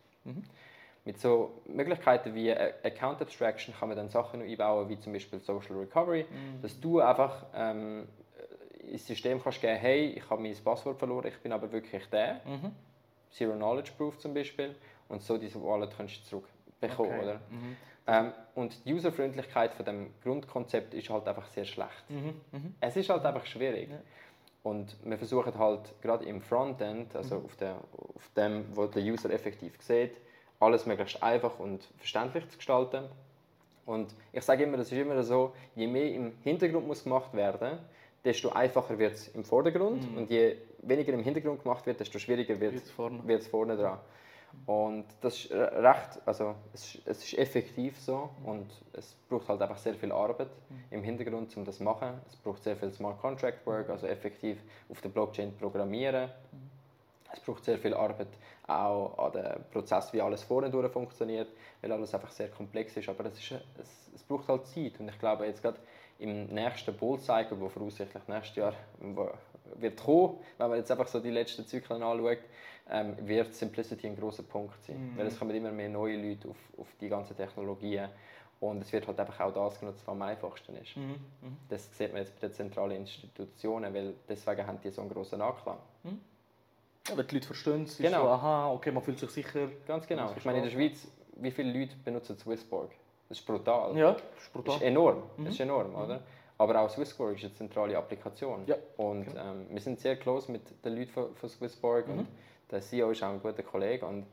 Mit 1.05 1.19
so 1.19 1.62
Möglichkeiten 1.66 2.33
wie 2.37 2.51
äh, 2.51 2.75
Account 2.85 3.21
Abstraction 3.23 3.75
kann 3.75 3.88
man 3.88 3.97
dann 3.97 4.09
Sachen 4.09 4.43
einbauen, 4.43 4.88
wie 4.88 4.99
zum 5.01 5.12
Beispiel 5.12 5.40
Social 5.40 5.77
Recovery, 5.77 6.27
dass 6.62 6.79
du 6.79 7.01
einfach 7.01 7.47
ähm, 7.55 8.07
ins 8.88 9.07
System 9.07 9.43
kannst 9.43 9.61
geben, 9.61 9.77
hey, 9.79 10.07
ich 10.16 10.29
habe 10.31 10.43
mein 10.43 10.55
Passwort 10.57 10.99
verloren, 10.99 11.27
ich 11.29 11.38
bin 11.38 11.53
aber 11.53 11.71
wirklich 11.71 12.07
der. 12.11 12.40
Mhm. 12.45 12.73
Zero 13.31 13.53
Knowledge 13.55 13.93
Proof 13.97 14.19
zum 14.19 14.35
Beispiel. 14.35 14.75
Und 15.09 15.23
so 15.23 15.38
diese 15.38 15.62
Wallet 15.62 15.90
kannst 15.97 16.21
du 16.33 16.43
zurückbekommen, 16.81 17.12
Okay. 17.12 17.23
oder? 17.23 17.35
Mhm. 17.51 17.77
Ähm, 18.07 18.33
und 18.55 18.85
die 18.85 18.95
Userfreundlichkeit 18.95 19.75
von 19.75 19.85
dem 19.85 20.14
Grundkonzept 20.23 20.95
ist 20.95 21.11
halt 21.11 21.29
einfach 21.29 21.47
sehr 21.49 21.64
schlecht. 21.64 22.05
Mhm. 22.09 22.35
Mhm. 22.53 22.75
Es 22.81 22.97
ist 22.97 23.09
halt 23.11 23.25
einfach 23.25 23.47
schwierig. 23.47 23.90
Ja. 23.90 23.99
Und 24.62 24.97
wir 25.05 25.16
versuchen 25.16 25.57
halt 25.59 25.81
gerade 26.03 26.25
im 26.25 26.40
Frontend, 26.40 27.14
also 27.16 27.37
Mhm. 27.38 27.45
auf, 27.45 27.57
der, 27.57 27.77
auf 28.16 28.31
dem, 28.37 28.64
wo 28.75 28.87
der 28.87 29.03
User 29.03 29.31
effektiv 29.31 29.75
sieht, 29.81 30.12
alles 30.59 30.87
möglichst 30.87 31.23
einfach 31.23 31.59
und 31.59 31.83
verständlich 31.99 32.49
zu 32.49 32.57
gestalten. 32.57 33.05
Und 33.87 34.14
ich 34.33 34.43
sage 34.43 34.64
immer, 34.64 34.77
das 34.77 34.93
ist 34.93 34.99
immer 34.99 35.23
so, 35.23 35.53
je 35.75 35.87
mehr 35.87 36.12
im 36.12 36.33
Hintergrund 36.43 36.87
muss 36.87 37.03
gemacht 37.05 37.33
werden, 37.35 37.79
desto 38.24 38.50
einfacher 38.50 38.98
wird 38.98 39.14
es 39.14 39.28
im 39.28 39.44
Vordergrund 39.44 40.11
Mhm. 40.11 40.18
und 40.18 40.30
je 40.30 40.56
weniger 40.83 41.12
im 41.12 41.22
Hintergrund 41.22 41.62
gemacht 41.62 41.87
wird, 41.87 42.00
desto 42.00 42.18
schwieriger 42.18 42.59
wird 42.61 42.74
Jetzt 42.74 42.90
vorne. 42.90 43.22
es 43.35 43.46
vorne 43.46 43.76
dran. 43.76 43.98
Und 44.66 45.04
das 45.20 45.37
ist 45.44 45.52
re- 45.52 45.83
recht, 45.83 46.18
also 46.26 46.56
es, 46.74 46.96
ist- 46.96 47.06
es 47.06 47.24
ist 47.24 47.38
effektiv 47.38 47.96
so 47.98 48.30
und 48.44 48.66
es 48.94 49.14
braucht 49.28 49.48
halt 49.48 49.62
einfach 49.62 49.78
sehr 49.78 49.94
viel 49.94 50.11
Arbeit 50.11 50.48
im 50.90 51.02
Hintergrund, 51.04 51.56
um 51.56 51.64
das 51.64 51.76
zu 51.76 51.85
machen. 51.85 52.20
Es 52.28 52.35
braucht 52.37 52.62
sehr 52.62 52.76
viel 52.76 52.92
Smart 52.92 53.20
Contract 53.20 53.64
Work, 53.66 53.88
also 53.90 54.06
effektiv 54.09 54.59
auf 54.88 55.00
der 55.00 55.09
Blockchain 55.11 55.56
programmieren. 55.56 56.30
Es 57.33 57.38
braucht 57.40 57.64
sehr 57.64 57.78
viel 57.78 57.94
Arbeit 57.94 58.26
auch 58.66 59.16
an 59.18 59.33
dem 59.33 59.64
Prozess, 59.72 60.12
wie 60.12 60.20
alles 60.20 60.42
vorne 60.42 60.68
durch 60.68 60.90
funktioniert, 60.92 61.48
weil 61.80 61.92
alles 61.92 62.12
einfach 62.12 62.33
sehr 62.33 62.48
komplex 62.48 62.96
ist. 62.96 63.09
Aber 63.09 63.24
es, 63.26 63.35
ist, 63.38 63.52
es, 63.52 64.11
es 64.16 64.22
braucht 64.24 64.48
halt 64.48 64.66
Zeit 64.66 64.98
und 64.98 65.09
ich 65.09 65.18
glaube 65.18 65.46
jetzt 65.46 65.62
gerade 65.62 65.78
im 66.20 66.46
nächsten 66.46 66.94
Bull-Cycle, 66.94 67.59
wo 67.59 67.68
voraussichtlich 67.68 68.22
nächstes 68.28 68.56
Jahr 68.56 68.74
wird 69.76 70.00
kommen, 70.00 70.38
wenn 70.59 70.68
man 70.68 70.78
jetzt 70.78 70.90
einfach 70.90 71.09
so 71.09 71.20
die 71.20 71.30
letzten 71.30 71.66
Zyklen 71.66 72.02
anschaut, 72.02 72.38
ähm, 72.90 73.16
wird 73.26 73.54
Simplicity 73.54 74.06
ein 74.06 74.16
großer 74.16 74.42
Punkt 74.42 74.83
sein. 74.85 75.12
Mhm. 75.12 75.18
Weil 75.18 75.26
es 75.26 75.38
kommen 75.38 75.54
immer 75.54 75.70
mehr 75.70 75.88
neue 75.88 76.16
Leute 76.16 76.48
auf, 76.48 76.56
auf 76.78 76.88
die 77.00 77.09
ganzen 77.09 77.37
Technologien 77.37 78.09
und 78.61 78.83
es 78.83 78.92
wird 78.92 79.06
halt 79.06 79.18
einfach 79.18 79.40
auch 79.40 79.54
das 79.54 79.80
genutzt, 79.80 80.02
was 80.04 80.12
am 80.12 80.22
einfachsten 80.22 80.76
ist. 80.76 80.96
Mhm. 80.96 81.02
Mhm. 81.40 81.56
Das 81.68 81.96
sieht 81.96 82.12
man 82.12 82.22
jetzt 82.22 82.38
bei 82.38 82.48
den 82.48 82.54
zentralen 82.54 82.96
Institutionen, 82.96 83.94
weil 83.94 84.14
deswegen 84.28 84.66
haben 84.66 84.78
die 84.83 84.90
so 84.90 85.00
einen 85.00 85.11
grossen 85.11 85.40
Anklang. 85.40 85.78
Ja, 87.09 87.16
wenn 87.16 87.26
die 87.26 87.35
Leute 87.37 87.46
verstehen, 87.46 87.85
es 87.85 87.96
Genau. 87.96 88.22
so, 88.22 88.28
aha, 88.28 88.72
okay, 88.72 88.90
man 88.92 89.02
fühlt 89.02 89.18
sich 89.18 89.30
sicher. 89.30 89.68
Ganz 89.87 90.06
genau. 90.06 90.33
Ich 90.37 90.44
meine, 90.44 90.59
in 90.59 90.64
der 90.64 90.70
Schweiz, 90.70 91.09
wie 91.37 91.50
viele 91.50 91.72
Leute 91.78 91.96
benutzen 92.04 92.37
Swissborg? 92.37 92.90
Das 93.31 93.38
ist 93.38 93.47
brutal. 93.47 93.97
Ja, 93.97 94.12
das 94.12 94.21
ist 94.21 94.27
Das 94.37 94.49
brutal. 94.53 94.75
ist 94.77 94.83
enorm. 94.83 95.23
Mhm. 95.37 95.45
Das 95.45 95.55
ist 95.55 95.61
enorm, 95.61 95.95
oder? 95.95 96.21
Aber 96.59 96.81
auch 96.81 96.90
Swissborg 96.90 97.37
ist 97.37 97.45
eine 97.45 97.55
zentrale 97.55 97.97
Applikation. 97.97 98.64
Ja, 98.66 98.75
Und 98.99 99.25
genau. 99.25 99.40
ähm, 99.53 99.66
wir 99.71 99.81
sind 99.81 99.99
sehr 100.01 100.16
close 100.16 100.51
mit 100.53 100.62
den 100.85 100.97
Leuten 100.97 101.11
von, 101.12 101.35
von 101.37 101.49
Swissborg 101.49 102.07
Mhm. 102.09 102.19
und 102.19 102.29
der 102.71 102.81
CEO 102.83 103.11
ist 103.12 103.23
auch 103.23 103.29
ein 103.31 103.40
guter 103.40 103.62
Kollege. 103.62 104.05
Und, 104.05 104.27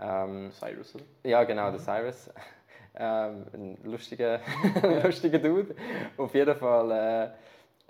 ähm, 0.00 0.50
Cyrus, 0.52 0.94
oder? 0.94 1.04
ja, 1.24 1.42
genau, 1.44 1.68
Mhm. 1.68 1.72
der 1.72 1.80
Cyrus. 1.80 2.30
ähm, 2.96 3.46
ein 3.54 3.78
lustiger, 3.82 4.40
lustiger 5.02 5.38
Dude. 5.38 5.74
Auf 6.18 6.34
jeden 6.34 6.54
Fall, 6.54 6.90
äh, 6.90 7.30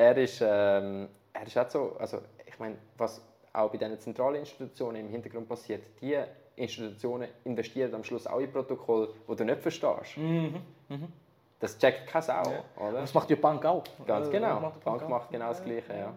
er, 0.03 0.17
ist, 0.17 0.41
ähm, 0.41 1.09
er 1.33 1.47
ist 1.47 1.59
auch 1.59 1.69
so, 1.69 1.97
also 1.99 2.21
ich 2.47 2.59
meine, 2.61 2.77
was 2.97 3.21
auch 3.53 3.71
bei 3.71 3.77
diesen 3.79 3.99
zentralen 3.99 4.37
Institutionen 4.37 4.97
im 5.01 5.09
Hintergrund 5.09 5.49
passiert, 5.49 5.83
die 6.01 6.17
Institutionen 6.57 7.29
investieren 7.45 7.95
am 7.95 8.05
Schluss 8.05 8.27
auch 8.27 8.39
in 8.41 8.51
Protokoll, 8.53 9.13
wo 9.27 9.35
du 9.35 9.45
nicht 9.45 9.61
verstehst. 9.61 10.17
Mhm. 10.17 10.55
Mhm. 10.89 11.09
Das 11.61 11.79
checkt 11.79 12.07
keine 12.07 12.23
Sau, 12.23 12.43
Ja. 12.43 12.65
oder? 12.89 13.01
Das 13.01 13.15
macht 13.15 13.31
die 13.31 13.37
Bank 13.37 13.65
auch. 13.65 13.85
Ganz 14.07 14.29
Äh, 14.29 14.33
genau. 14.33 14.61
macht 14.61 14.81
Die 14.81 14.85
Bank 14.85 15.03
auch. 15.03 15.09
macht 15.09 15.31
genau 15.31 15.49
das 15.49 15.63
Gleiche, 15.65 15.95
ja. 15.95 16.13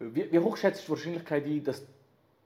Wie, 0.00 0.30
wie 0.30 0.38
hoch 0.38 0.56
schätzt 0.56 0.80
du 0.82 0.84
die 0.84 0.90
Wahrscheinlichkeit 0.92 1.44
ein, 1.44 1.64
dass, 1.64 1.82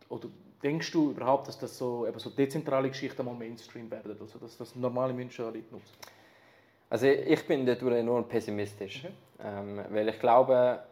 oder 0.08 0.28
denkst 0.62 0.90
du 0.92 1.10
überhaupt, 1.10 1.48
dass 1.48 1.58
das 1.58 1.76
so, 1.76 2.06
eben 2.06 2.18
so 2.18 2.30
dezentrale 2.30 2.88
Geschichten 2.88 3.24
mal 3.24 3.34
Mainstream 3.34 3.90
werden, 3.90 4.16
also 4.18 4.38
dass 4.38 4.56
das 4.56 4.74
normale 4.74 5.12
Menschen 5.12 5.44
alle 5.44 5.58
nutzen? 5.70 5.94
Also 6.88 7.06
ich 7.06 7.46
bin 7.46 7.66
dadurch 7.66 7.96
enorm 7.96 8.26
pessimistisch, 8.28 9.04
Okay. 9.04 9.12
ähm, 9.44 9.80
weil 9.90 10.08
ich 10.08 10.18
glaube, 10.20 10.82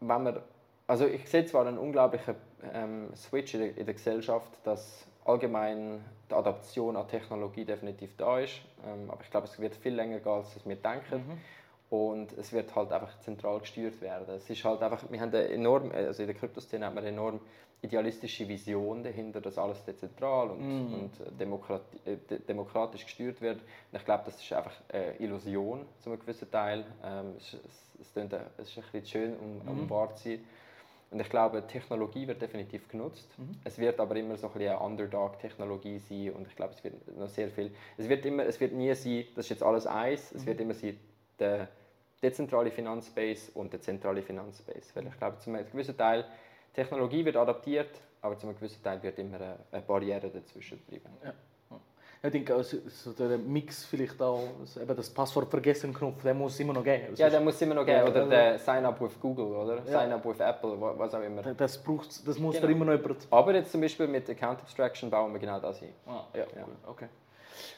wenn 0.00 0.22
man, 0.22 0.38
also 0.86 1.06
ich 1.06 1.28
sehe 1.28 1.44
zwar 1.46 1.66
einen 1.66 1.78
unglaublichen 1.78 2.34
ähm, 2.72 3.08
Switch 3.16 3.54
in 3.54 3.60
der, 3.60 3.76
in 3.76 3.84
der 3.86 3.94
Gesellschaft, 3.94 4.50
dass 4.64 5.06
allgemein 5.24 6.04
die 6.30 6.34
Adaption 6.34 6.96
an 6.96 7.08
Technologie 7.08 7.64
definitiv 7.64 8.16
da 8.16 8.40
ist, 8.40 8.60
ähm, 8.86 9.10
aber 9.10 9.22
ich 9.22 9.30
glaube, 9.30 9.46
es 9.46 9.58
wird 9.58 9.74
viel 9.76 9.94
länger 9.94 10.18
gehen, 10.18 10.32
als 10.32 10.66
wir 10.66 10.76
denken. 10.76 11.24
Und 11.90 12.32
es 12.32 12.52
wird 12.52 12.74
halt 12.74 12.90
einfach 12.92 13.20
zentral 13.20 13.60
gesteuert 13.60 14.00
werden. 14.00 14.34
Es 14.34 14.48
ist 14.50 14.64
halt 14.64 14.82
einfach, 14.82 15.04
wir 15.10 15.20
haben 15.20 15.28
eine 15.28 15.48
enorm, 15.48 15.92
also 15.92 16.22
in 16.22 16.26
der 16.28 16.34
Kryptoszene 16.36 16.84
hat 16.86 16.94
man 16.94 17.04
eine 17.04 17.12
enorm 17.14 17.40
idealistische 17.82 18.48
Vision 18.48 19.04
dahinter, 19.04 19.40
dass 19.40 19.58
alles 19.58 19.84
dezentral 19.84 20.50
und, 20.50 20.60
Mhm. 20.60 20.94
und 20.94 21.38
demokrati 21.40 21.98
äh, 22.06 22.16
de 22.16 22.38
demokratisch 22.40 23.04
gesteuert 23.04 23.40
wird. 23.42 23.60
Und 23.92 23.98
ich 23.98 24.04
glaube, 24.04 24.22
das 24.24 24.40
ist 24.40 24.52
einfach 24.52 24.72
eine 24.92 25.16
Illusion 25.20 25.84
zu 26.00 26.10
einem 26.10 26.18
gewissen 26.20 26.50
Teil. 26.50 26.84
Ähm, 27.04 27.34
es, 27.38 27.52
es, 27.52 28.00
es, 28.00 28.12
klingt, 28.12 28.32
äh, 28.32 28.38
es 28.56 28.70
ist 28.70 28.78
ein 28.78 28.84
bisschen 28.90 29.06
schön, 29.06 29.36
um, 29.36 29.68
um 29.68 29.84
Mhm. 29.84 29.90
wahr 29.90 30.14
zu 30.16 30.30
sein. 30.30 30.44
Und 31.14 31.20
ich 31.20 31.28
glaube, 31.28 31.64
Technologie 31.64 32.26
wird 32.26 32.42
definitiv 32.42 32.88
genutzt. 32.88 33.38
Mhm. 33.38 33.56
Es 33.62 33.78
wird 33.78 34.00
aber 34.00 34.16
immer 34.16 34.36
so 34.36 34.48
ein 34.48 34.52
bisschen 34.52 34.70
eine 34.70 34.80
Underdog-Technologie 34.80 36.00
sein 36.00 36.32
und 36.32 36.48
ich 36.48 36.56
glaube, 36.56 36.74
es 36.74 36.82
wird 36.82 37.16
noch 37.16 37.28
sehr 37.28 37.48
viel. 37.50 37.70
Es 37.96 38.08
wird, 38.08 38.26
immer, 38.26 38.44
es 38.44 38.58
wird 38.58 38.72
nie 38.72 38.92
sein, 38.96 39.24
das 39.36 39.44
ist 39.46 39.50
jetzt 39.50 39.62
alles 39.62 39.86
eins, 39.86 40.32
es 40.32 40.42
Mhm. 40.42 40.46
wird 40.46 40.60
immer 40.62 40.74
sein, 40.74 40.98
der 41.38 41.68
dezentrale 42.20 42.72
Finanzspace 42.72 43.50
und 43.50 43.72
der 43.72 43.80
zentrale 43.80 44.22
Finanzspace. 44.22 44.90
Weil 44.96 45.06
ich 45.06 45.16
glaube, 45.16 45.38
zu 45.38 45.50
einem 45.50 45.64
gewissen 45.70 45.96
Teil, 45.96 46.24
Technologie 46.72 47.24
wird 47.24 47.36
adaptiert, 47.36 48.00
aber 48.20 48.36
zu 48.36 48.48
einem 48.48 48.56
gewissen 48.56 48.82
Teil 48.82 49.00
wird 49.00 49.16
immer 49.20 49.36
eine, 49.36 49.56
eine 49.70 49.82
Barriere 49.82 50.28
dazwischen 50.30 50.78
bleiben. 50.80 51.10
Ich 52.24 52.30
denke, 52.30 52.54
also, 52.54 52.78
so 52.88 53.12
der 53.12 53.36
Mix 53.36 53.84
vielleicht 53.84 54.20
auch, 54.22 54.48
also 54.58 54.80
eben 54.80 54.96
das 54.96 55.10
Passwort 55.10 55.50
vergessen 55.50 55.92
Knopf, 55.92 56.22
der 56.22 56.32
muss 56.32 56.58
immer 56.58 56.72
noch 56.72 56.82
geben. 56.82 57.08
Also 57.10 57.22
Ja, 57.22 57.28
den 57.28 57.44
muss 57.44 57.60
immer 57.60 57.74
noch 57.74 57.84
geben. 57.84 58.02
Oder 58.08 58.14
also- 58.20 58.30
der 58.30 58.58
Sign-up 58.58 58.98
with 58.98 59.20
Google, 59.20 59.44
oder? 59.44 59.76
Ja. 59.86 60.00
Sign-up 60.00 60.24
with 60.24 60.40
Apple, 60.40 60.80
wa- 60.80 60.94
was 60.96 61.14
auch 61.14 61.20
immer. 61.22 61.42
das, 61.42 61.76
braucht, 61.76 62.26
das 62.26 62.38
muss 62.38 62.54
Genau. 62.54 62.66
da 62.66 62.72
immer 62.72 62.84
noch 62.86 62.92
jemand 62.94 63.26
Aber 63.30 63.54
jetzt 63.54 63.72
zum 63.72 63.82
Beispiel 63.82 64.06
mit 64.06 64.28
Account 64.30 64.60
Abstraction 64.60 65.10
bauen 65.10 65.34
wir 65.34 65.38
genau 65.38 65.60
das 65.60 65.82
ein. 65.82 65.88
Ah, 66.06 66.22
ja, 66.32 66.40
Ja. 66.40 66.46
cool. 66.66 66.74
okay. 66.88 67.06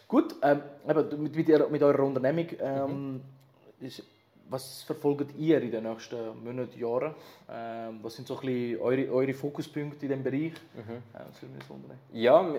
Gut, 0.06 0.36
ähm, 0.42 0.62
eben, 0.88 1.22
mit, 1.24 1.34
mit, 1.34 1.48
ihr, 1.48 1.68
mit 1.68 1.82
eurer 1.82 2.04
Unternehmung, 2.04 2.46
ähm, 2.60 3.12
Mhm. 3.14 3.84
ist, 3.84 4.04
was 4.48 4.84
verfolgt 4.84 5.34
ihr 5.36 5.60
in 5.60 5.72
den 5.72 5.82
nächsten 5.82 6.44
Monaten, 6.44 6.78
Jahren? 6.78 7.16
Ähm, 7.50 7.98
was 8.00 8.14
sind 8.14 8.28
so 8.28 8.34
ein 8.38 8.40
bisschen 8.46 8.80
eure, 8.80 9.10
eure 9.12 9.34
Fokuspunkte 9.34 10.06
in 10.06 10.08
diesem 10.08 10.22
Bereich? 10.22 10.52
Mhm. 10.72 10.92
Äh, 11.12 11.18
was 11.28 11.38
für 11.40 11.46
ein 11.46 11.58
Unternehmen? 11.68 11.98
Ja, 12.12 12.54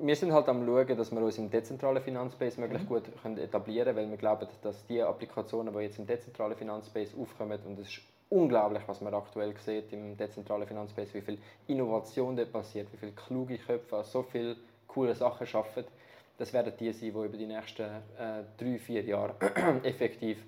wir- 0.00 0.16
sind 0.16 0.32
halt 0.32 0.48
am 0.48 0.64
schauen, 0.66 0.96
dass 0.96 1.10
wir 1.12 1.20
uns 1.20 1.38
im 1.38 1.50
dezentralen 1.50 2.02
Finanzspace 2.02 2.58
möglichst 2.58 2.88
gut 2.88 3.04
können 3.22 3.38
etablieren 3.38 3.94
können, 3.94 3.96
weil 3.98 4.10
wir 4.10 4.16
glauben, 4.16 4.48
dass 4.62 4.86
die 4.86 5.02
Applikationen, 5.02 5.72
die 5.72 5.80
jetzt 5.80 5.98
im 5.98 6.06
dezentralen 6.06 6.56
Finanzspace 6.56 7.14
aufkommen, 7.20 7.58
und 7.66 7.78
es 7.78 7.88
ist 7.88 8.00
unglaublich, 8.30 8.82
was 8.86 9.00
man 9.00 9.14
aktuell 9.14 9.54
sieht 9.56 9.92
im 9.92 10.16
dezentralen 10.16 10.66
Finanzspace, 10.66 11.14
wie 11.14 11.20
viel 11.20 11.38
Innovation 11.68 12.36
dort 12.36 12.52
passiert, 12.52 12.92
wie 12.92 12.96
viele 12.96 13.12
kluge 13.12 13.58
Köpfe 13.58 13.98
an 13.98 14.04
so 14.04 14.22
viele 14.22 14.56
coole 14.88 15.14
Sachen 15.14 15.46
schaffen, 15.46 15.84
das 16.38 16.52
werden 16.52 16.72
die 16.78 16.92
sein, 16.92 17.00
die 17.00 17.08
über 17.08 17.28
die 17.28 17.46
nächsten 17.46 17.82
äh, 17.82 18.42
drei, 18.58 18.78
vier 18.78 19.02
Jahre 19.04 19.34
effektiv 19.84 20.42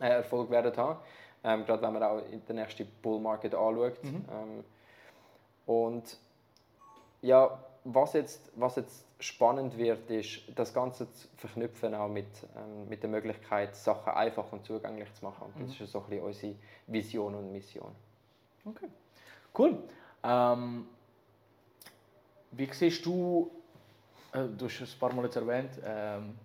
äh, 0.00 0.08
Erfolg 0.08 0.50
werden 0.50 0.76
haben. 0.76 0.98
Ähm, 1.44 1.64
gerade 1.64 1.82
wenn 1.82 1.92
man 1.92 2.02
auch 2.02 2.18
in 2.30 2.44
den 2.44 2.56
nächsten 2.56 2.86
Bull 3.00 3.20
Market 3.20 3.54
anschaut. 3.54 4.02
Mhm. 4.02 4.24
Ähm, 4.30 4.64
und 5.66 6.18
ja, 7.22 7.58
was 7.94 8.12
jetzt, 8.12 8.50
was 8.56 8.76
jetzt 8.76 9.04
spannend 9.18 9.76
wird, 9.76 10.10
ist, 10.10 10.42
das 10.54 10.72
Ganze 10.72 11.10
zu 11.12 11.28
verknüpfen 11.36 11.94
auch 11.94 12.08
mit, 12.08 12.26
ähm, 12.56 12.88
mit 12.88 13.02
der 13.02 13.10
Möglichkeit, 13.10 13.74
Sachen 13.74 14.12
einfach 14.12 14.52
und 14.52 14.64
zugänglich 14.64 15.12
zu 15.14 15.24
machen. 15.24 15.46
Und 15.46 15.68
das 15.68 15.78
Mhm. 15.78 15.84
ist 15.84 15.92
so 15.92 15.98
ein 16.00 16.04
bisschen 16.06 16.24
unsere 16.24 16.54
Vision 16.86 17.34
und 17.34 17.52
Mission. 17.52 17.94
Okay. 18.64 18.88
Cool. 19.56 19.82
Ähm, 20.22 20.86
wie 22.52 22.72
siehst 22.72 23.04
du, 23.06 23.50
äh, 24.32 24.44
du 24.56 24.66
hast 24.66 24.80
es 24.80 24.94
ein 24.94 24.98
paar 24.98 25.12
Mal 25.12 25.24
jetzt 25.24 25.36
erwähnt, 25.36 25.70
ähm, 25.84 26.38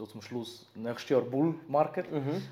so 0.00 0.06
zum 0.06 0.22
Schluss 0.22 0.66
nächstes 0.74 1.10
Jahr 1.10 1.20
Bull 1.20 1.54
Market, 1.68 2.06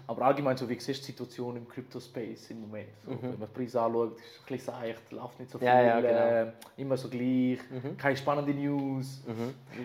aber 0.06 0.22
allgemein 0.26 0.54
so, 0.56 0.68
wie 0.68 0.78
siehst 0.78 1.00
du 1.02 1.06
die 1.06 1.12
Situation 1.12 1.56
im 1.56 1.66
Crypto-Space 1.66 2.50
im 2.50 2.60
Moment? 2.60 2.88
So, 3.04 3.10
Mhm. 3.12 3.18
Wenn 3.22 3.38
man 3.38 3.48
die 3.48 3.54
Preise 3.58 3.80
anschaut, 3.80 4.16
ist 4.16 4.22
es 4.22 4.40
ein 4.40 4.56
bisschen 4.56 4.74
seicht, 4.74 5.12
läuft 5.12 5.40
nicht 5.40 5.50
so 5.50 5.58
viel, 5.58 5.66
Ja, 5.66 5.80
ja, 5.82 6.00
genau. 6.00 6.50
äh, 6.50 6.52
immer 6.76 6.96
so 6.98 7.08
gleich, 7.08 7.58
keine 7.96 8.16
spannende 8.18 8.52
News. 8.52 9.22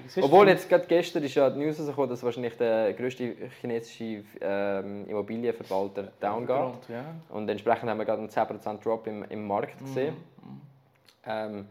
Siehst 0.07 0.25
Obwohl 0.25 0.49
jetzt 0.49 0.67
gerade 0.67 0.85
gestern 0.87 1.23
ist 1.23 1.35
ja 1.35 1.49
die 1.49 1.59
News 1.59 1.79
rausgekommen, 1.79 2.09
dass 2.09 2.21
wahrscheinlich 2.21 2.57
der 2.57 2.91
grösste 2.93 3.33
chinesische 3.61 4.23
ähm, 4.41 5.07
Immobilienverwalter 5.07 6.11
down 6.19 6.45
geht. 6.45 6.89
Ja. 6.89 7.15
Und 7.29 7.47
entsprechend 7.49 7.89
haben 7.89 7.97
wir 7.97 8.05
gerade 8.05 8.19
einen 8.19 8.29
10% 8.29 8.83
Drop 8.83 9.07
im, 9.07 9.23
im 9.29 9.47
Markt 9.47 9.79
Mhm. 9.79 9.85
gesehen. 9.85 10.15
Ähm, 11.25 11.65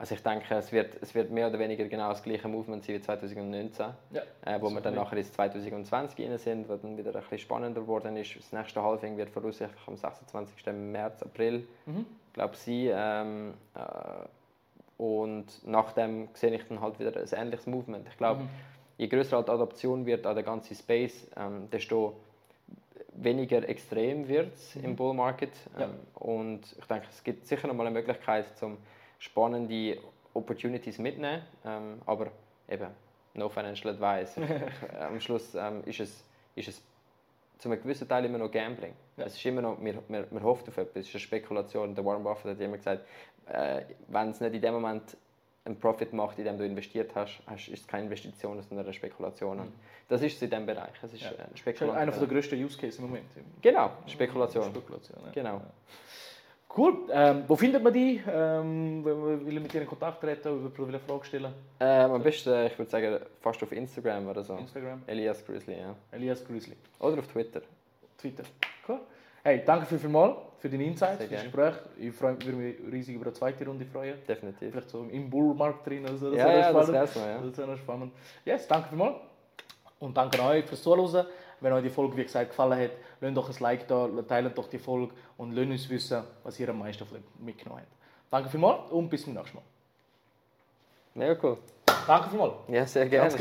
also 0.00 0.14
ich 0.14 0.22
denke, 0.22 0.54
es 0.54 0.72
wird, 0.72 0.96
es 1.02 1.14
wird 1.14 1.30
mehr 1.30 1.48
oder 1.48 1.58
weniger 1.58 1.84
genau 1.84 2.08
das 2.08 2.22
gleiche 2.22 2.48
Movement 2.48 2.82
sein 2.82 2.96
wie 2.96 3.00
2019, 3.02 3.86
Ja. 4.12 4.22
äh, 4.46 4.58
wo 4.58 4.68
So 4.70 4.74
wir 4.76 4.80
dann 4.80 4.94
nachher 4.94 5.18
ins 5.18 5.30
2020 5.34 6.26
rein 6.26 6.38
sind, 6.38 6.68
wo 6.70 6.76
dann 6.76 6.96
wieder 6.96 7.10
ein 7.14 7.20
bisschen 7.20 7.38
spannender 7.38 7.82
geworden 7.82 8.16
ist. 8.16 8.34
Das 8.34 8.50
nächste 8.50 8.82
Halving 8.82 9.18
wird 9.18 9.28
voraussichtlich 9.28 9.86
am 9.86 9.96
26. 9.98 10.66
März, 10.72 11.22
April, 11.22 11.66
Mhm. 11.84 12.06
glaube 12.32 12.54
ich, 12.54 12.60
sein. 12.60 12.90
Ähm, 12.94 13.54
äh, 13.74 15.02
und 15.02 15.46
nachdem 15.66 16.28
sehe 16.32 16.54
ich 16.54 16.66
dann 16.66 16.80
halt 16.80 16.98
wieder 16.98 17.14
ein 17.14 17.28
ähnliches 17.32 17.66
Movement. 17.66 18.06
Ich 18.08 18.16
glaube, 18.16 18.44
Mhm. 18.44 18.48
je 18.96 19.06
größer 19.06 19.36
halt 19.36 19.48
die 19.48 19.52
Adaption 19.52 20.06
wird 20.06 20.24
an 20.26 20.34
der 20.34 20.44
ganzen 20.44 20.74
Space, 20.76 21.26
ähm, 21.36 21.68
desto 21.70 22.14
weniger 23.12 23.68
extrem 23.68 24.28
wird 24.28 24.54
es 24.54 24.76
im 24.76 24.96
Bull 24.96 25.12
Market. 25.12 25.52
Ja. 25.78 25.84
Ähm, 25.84 25.90
und 26.14 26.60
ich 26.78 26.84
denke, 26.86 27.06
es 27.10 27.22
gibt 27.22 27.46
sicher 27.46 27.68
noch 27.68 27.74
mal 27.74 27.86
eine 27.86 27.92
Möglichkeit, 27.98 28.46
zum 28.56 28.78
spannende 29.20 29.98
Opportunities 30.34 30.98
mitnehmen. 30.98 31.42
Ähm, 31.64 32.02
aber 32.06 32.32
eben, 32.68 32.88
no 33.34 33.48
financial 33.48 33.94
advice. 33.94 34.36
Am 35.00 35.20
Schluss 35.20 35.54
ähm, 35.54 35.84
ist, 35.84 36.00
es, 36.00 36.24
ist 36.56 36.68
es 36.68 36.82
zu 37.58 37.68
einem 37.70 37.80
gewissen 37.82 38.08
Teil 38.08 38.24
immer 38.24 38.38
noch 38.38 38.50
Gambling. 38.50 38.94
Ja. 39.16 39.26
Es 39.26 39.36
ist 39.36 39.44
immer 39.46 39.60
noch, 39.62 39.78
man, 39.78 39.98
man, 40.08 40.26
man 40.30 40.42
hofft 40.42 40.68
auf 40.68 40.76
etwas, 40.78 41.02
es 41.02 41.08
ist 41.08 41.14
eine 41.14 41.20
Spekulation. 41.20 41.94
Der 41.94 42.04
Warren 42.04 42.24
Buffett 42.24 42.52
hat 42.52 42.60
immer 42.60 42.78
gesagt, 42.78 43.04
äh, 43.46 43.82
wenn 44.08 44.30
es 44.30 44.40
nicht 44.40 44.54
in 44.54 44.60
dem 44.62 44.74
Moment 44.74 45.16
einen 45.66 45.78
Profit 45.78 46.12
macht, 46.14 46.38
in 46.38 46.46
dem 46.46 46.56
du 46.56 46.64
investiert 46.64 47.14
hast, 47.14 47.42
hast 47.46 47.68
ist 47.68 47.82
es 47.82 47.86
keine 47.86 48.04
Investition, 48.04 48.60
sondern 48.62 48.86
eine 48.86 48.94
Spekulation. 48.94 49.60
Und 49.60 49.72
Das 50.08 50.22
ist 50.22 50.36
es 50.36 50.42
in 50.42 50.48
diesem 50.50 50.64
Bereich. 50.64 50.90
Es 51.02 51.12
ist 51.12 51.22
Mhm. 51.22 51.36
Ja. 51.38 51.44
Spekulation. 51.54 51.96
einer 51.96 52.12
der 52.12 52.26
grössten 52.26 52.64
Use 52.64 52.78
Cases 52.78 52.98
im 52.98 53.06
Moment. 53.06 53.26
Genau, 53.60 53.90
Spekulation. 54.06 54.64
Spekulation 54.64 55.18
ja. 55.26 55.30
Genau. 55.32 55.60
Cool. 56.76 56.98
Ähm, 57.12 57.44
wo 57.48 57.56
findet 57.56 57.82
man 57.82 57.92
die? 57.92 58.22
Ähm, 58.30 59.04
will 59.04 59.58
mit 59.60 59.72
dir 59.72 59.82
in 59.82 59.88
Kontakt 59.88 60.20
treten, 60.20 60.72
will 60.76 60.88
eine 60.88 61.00
Frage 61.00 61.24
stellen? 61.24 61.52
Ähm, 61.80 62.10
am 62.12 62.22
besten, 62.22 62.66
ich 62.66 62.78
würde 62.78 62.90
sagen, 62.90 63.18
fast 63.40 63.60
auf 63.62 63.72
Instagram 63.72 64.28
oder 64.28 64.42
so. 64.44 64.54
Instagram. 64.56 65.02
Elias 65.06 65.44
Grizzly, 65.44 65.78
ja. 65.80 65.94
Elias 66.12 66.44
Grizzly. 66.44 66.76
Oder 67.00 67.18
auf 67.18 67.26
Twitter. 67.26 67.62
Twitter. 68.16 68.44
Cool. 68.88 69.00
Hey, 69.42 69.62
danke 69.64 69.86
viel, 69.86 69.98
viel 69.98 70.10
mal 70.10 70.36
für 70.58 70.68
deine 70.68 70.84
Insights, 70.84 71.24
für 71.24 71.28
das. 71.30 71.42
Gespräch. 71.42 71.74
Ich 71.98 72.14
freu, 72.14 72.34
würde 72.38 72.52
mich 72.52 72.76
riesig 72.92 73.16
über 73.16 73.24
eine 73.26 73.32
zweite 73.32 73.64
Runde 73.66 73.84
freuen. 73.86 74.14
Definitiv. 74.28 74.70
Vielleicht 74.70 74.90
so 74.90 75.04
im 75.10 75.28
Bullmarkt 75.30 75.86
drin 75.86 76.04
oder 76.04 76.16
so. 76.16 76.30
Das 76.30 76.38
Ja, 76.38 76.44
wäre 76.46 76.60
ja, 76.60 76.72
das 76.72 76.86
spannend. 76.86 77.16
noch, 77.16 77.26
ja. 77.26 77.48
Das 77.48 77.58
wäre 77.58 77.68
noch 77.70 77.78
spannend. 77.78 78.12
Yes, 78.44 78.68
danke 78.68 78.88
vielmals. 78.90 79.16
Und 79.98 80.16
danke 80.16 80.40
an 80.40 80.46
euch 80.50 80.64
fürs 80.66 80.82
Zuhören. 80.82 81.26
Wenn 81.60 81.72
euch 81.72 81.82
die 81.82 81.90
Folge, 81.90 82.16
wie 82.16 82.22
gesagt, 82.22 82.50
gefallen 82.50 82.80
hat, 82.80 82.90
lasst 83.20 83.36
doch 83.36 83.48
ein 83.48 83.56
Like 83.60 83.86
da, 83.86 84.08
teilt 84.26 84.56
doch 84.56 84.68
die 84.68 84.78
Folge 84.78 85.12
und 85.36 85.52
lasst 85.52 85.70
uns 85.70 85.88
wissen, 85.90 86.22
was 86.42 86.58
ihr 86.58 86.68
am 86.68 86.78
meisten 86.78 87.04
mitgenommen 87.38 87.82
habt. 87.82 87.92
Danke 88.30 88.48
vielmals 88.48 88.90
und 88.90 89.08
bis 89.08 89.24
zum 89.24 89.34
nächsten 89.34 89.56
Mal. 89.56 89.64
Mega 91.14 91.36
cool. 91.42 91.58
Danke 92.06 92.30
vielmals. 92.30 92.54
Ja, 92.68 92.86
sehr 92.86 93.06
gerne. 93.06 93.28